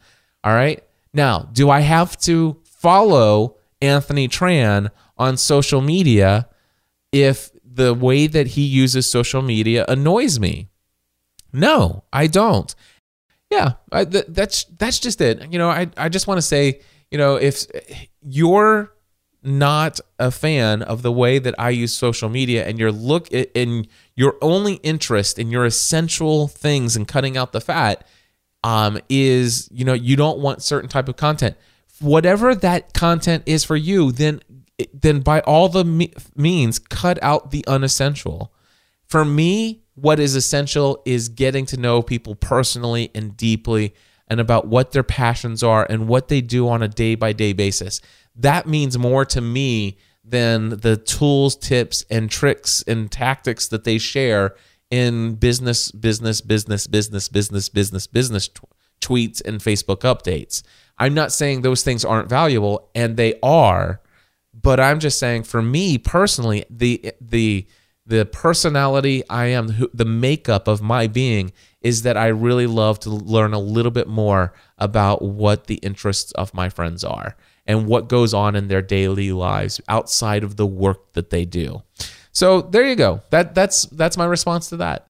[0.45, 0.85] All right.
[1.13, 6.49] Now, do I have to follow Anthony Tran on social media
[7.13, 10.69] if the way that he uses social media annoys me?
[11.53, 12.75] No, I don't.
[13.51, 15.53] Yeah, I, th- that's that's just it.
[15.53, 17.67] You know, I I just want to say, you know, if
[18.21, 18.93] you're
[19.47, 23.87] not a fan of the way that I use social media and your look in
[24.17, 28.05] your only interest in your essential things and cutting out the fat
[28.65, 31.57] um, is you know you don't want certain type of content
[32.01, 34.41] whatever that content is for you then
[34.93, 38.53] then by all the me- means cut out the unessential
[39.07, 43.95] for me what is essential is getting to know people personally and deeply
[44.29, 47.53] and about what their passions are and what they do on a day by day
[47.53, 48.01] basis.
[48.35, 53.99] That means more to me than the tools, tips, and tricks and tactics that they
[53.99, 54.55] share
[54.91, 58.61] in business, business, business, business, business, business, business t-
[59.01, 60.63] tweets and Facebook updates.
[60.99, 64.01] I'm not saying those things aren't valuable, and they are,
[64.67, 67.69] but I'm just saying for me personally, the the
[68.05, 73.11] the personality I am, the makeup of my being is that I really love to
[73.11, 78.09] learn a little bit more about what the interests of my friends are and what
[78.09, 81.85] goes on in their daily lives outside of the work that they do.
[82.33, 83.23] So there you go.
[83.31, 85.07] That that's that's my response to that.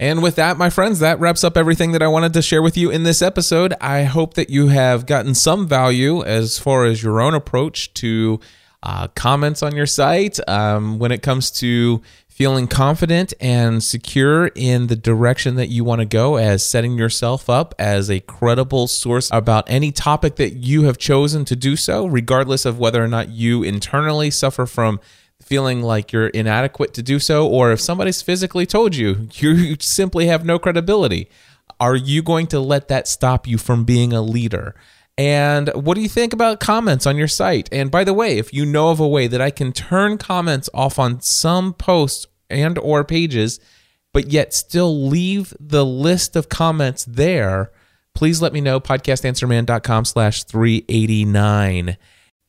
[0.00, 2.76] And with that, my friends, that wraps up everything that I wanted to share with
[2.76, 3.72] you in this episode.
[3.80, 8.40] I hope that you have gotten some value as far as your own approach to
[8.82, 14.86] uh, comments on your site um, when it comes to feeling confident and secure in
[14.86, 19.28] the direction that you want to go as setting yourself up as a credible source
[19.30, 23.28] about any topic that you have chosen to do so, regardless of whether or not
[23.28, 24.98] you internally suffer from
[25.42, 30.26] feeling like you're inadequate to do so, or if somebody's physically told you you simply
[30.26, 31.28] have no credibility.
[31.78, 34.74] Are you going to let that stop you from being a leader?
[35.20, 37.68] And what do you think about comments on your site?
[37.70, 40.70] And by the way, if you know of a way that I can turn comments
[40.72, 43.60] off on some posts and or pages,
[44.14, 47.70] but yet still leave the list of comments there,
[48.14, 48.80] please let me know.
[48.80, 51.98] Podcastanswerman.com slash 389.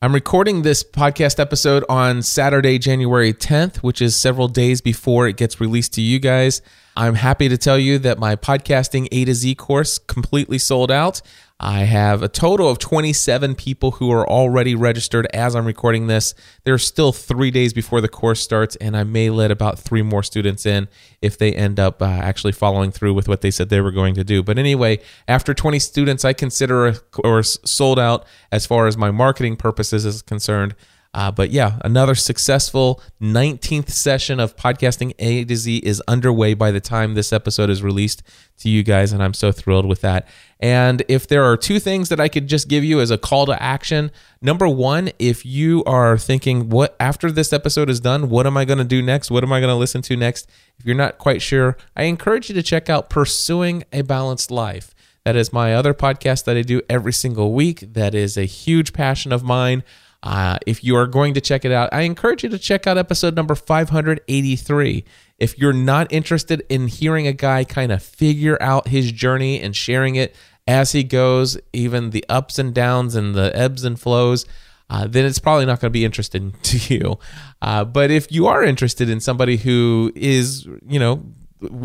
[0.01, 5.36] I'm recording this podcast episode on Saturday, January 10th, which is several days before it
[5.36, 6.61] gets released to you guys.
[6.95, 11.21] I'm happy to tell you that my podcasting A to Z course completely sold out.
[11.57, 16.33] I have a total of 27 people who are already registered as I'm recording this.
[16.63, 20.23] There's still three days before the course starts, and I may let about three more
[20.23, 20.89] students in
[21.21, 24.15] if they end up uh, actually following through with what they said they were going
[24.15, 24.43] to do.
[24.43, 29.11] But anyway, after 20 students, I consider a course sold out as far as my
[29.11, 30.75] marketing purposes is concerned.
[31.14, 36.72] Uh, but yeah, another successful 19th session of podcasting A to Z is underway by
[36.72, 38.24] the time this episode is released
[38.59, 40.26] to you guys, and I'm so thrilled with that.
[40.62, 43.45] And if there are two things that I could just give you as a call
[43.47, 48.47] to action, number one, if you are thinking, what after this episode is done, what
[48.47, 49.30] am I going to do next?
[49.30, 50.49] What am I going to listen to next?
[50.80, 54.95] If you're not quite sure, I encourage you to check out Pursuing a Balanced Life.
[55.26, 57.93] That is my other podcast that I do every single week.
[57.93, 59.84] That is a huge passion of mine.
[60.24, 62.97] Uh, if you are going to check it out, I encourage you to check out
[62.97, 65.03] episode number 583.
[65.39, 69.76] If you're not interested in hearing a guy kind of figure out his journey and
[69.76, 70.36] sharing it
[70.67, 74.45] as he goes, even the ups and downs and the ebbs and flows,
[74.91, 77.17] uh, then it's probably not going to be interesting to you.
[77.61, 81.24] Uh, but if you are interested in somebody who is, you know,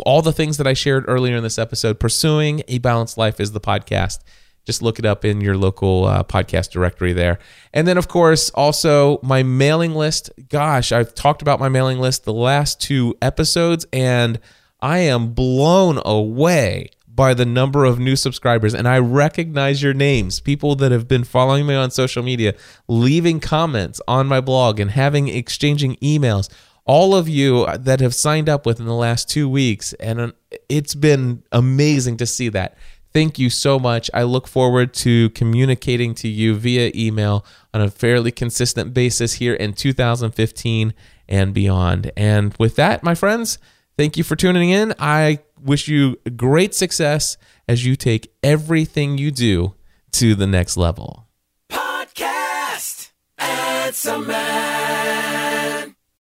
[0.05, 3.53] all the things that I shared earlier in this episode, Pursuing a Balanced Life is
[3.53, 4.21] the podcast.
[4.67, 7.39] Just look it up in your local uh, podcast directory there.
[7.73, 10.31] And then, of course, also my mailing list.
[10.49, 14.41] Gosh, I've talked about my mailing list the last two episodes, and
[14.81, 18.75] I am blown away by the number of new subscribers.
[18.75, 22.55] And I recognize your names, people that have been following me on social media,
[22.89, 26.51] leaving comments on my blog, and having exchanging emails
[26.85, 29.93] all of you that have signed up within the last two weeks.
[29.95, 30.33] And
[30.69, 32.77] it's been amazing to see that.
[33.17, 34.11] Thank you so much.
[34.13, 39.55] I look forward to communicating to you via email on a fairly consistent basis here
[39.55, 40.93] in 2015.
[41.27, 42.13] and beyond.
[42.15, 43.59] And with that, my friends,
[43.97, 44.93] thank you for tuning in.
[44.99, 49.75] I wish you great success as you take everything you do
[50.13, 51.27] to the next level.
[51.71, 53.13] Podcast.
[53.39, 55.36] It's a man.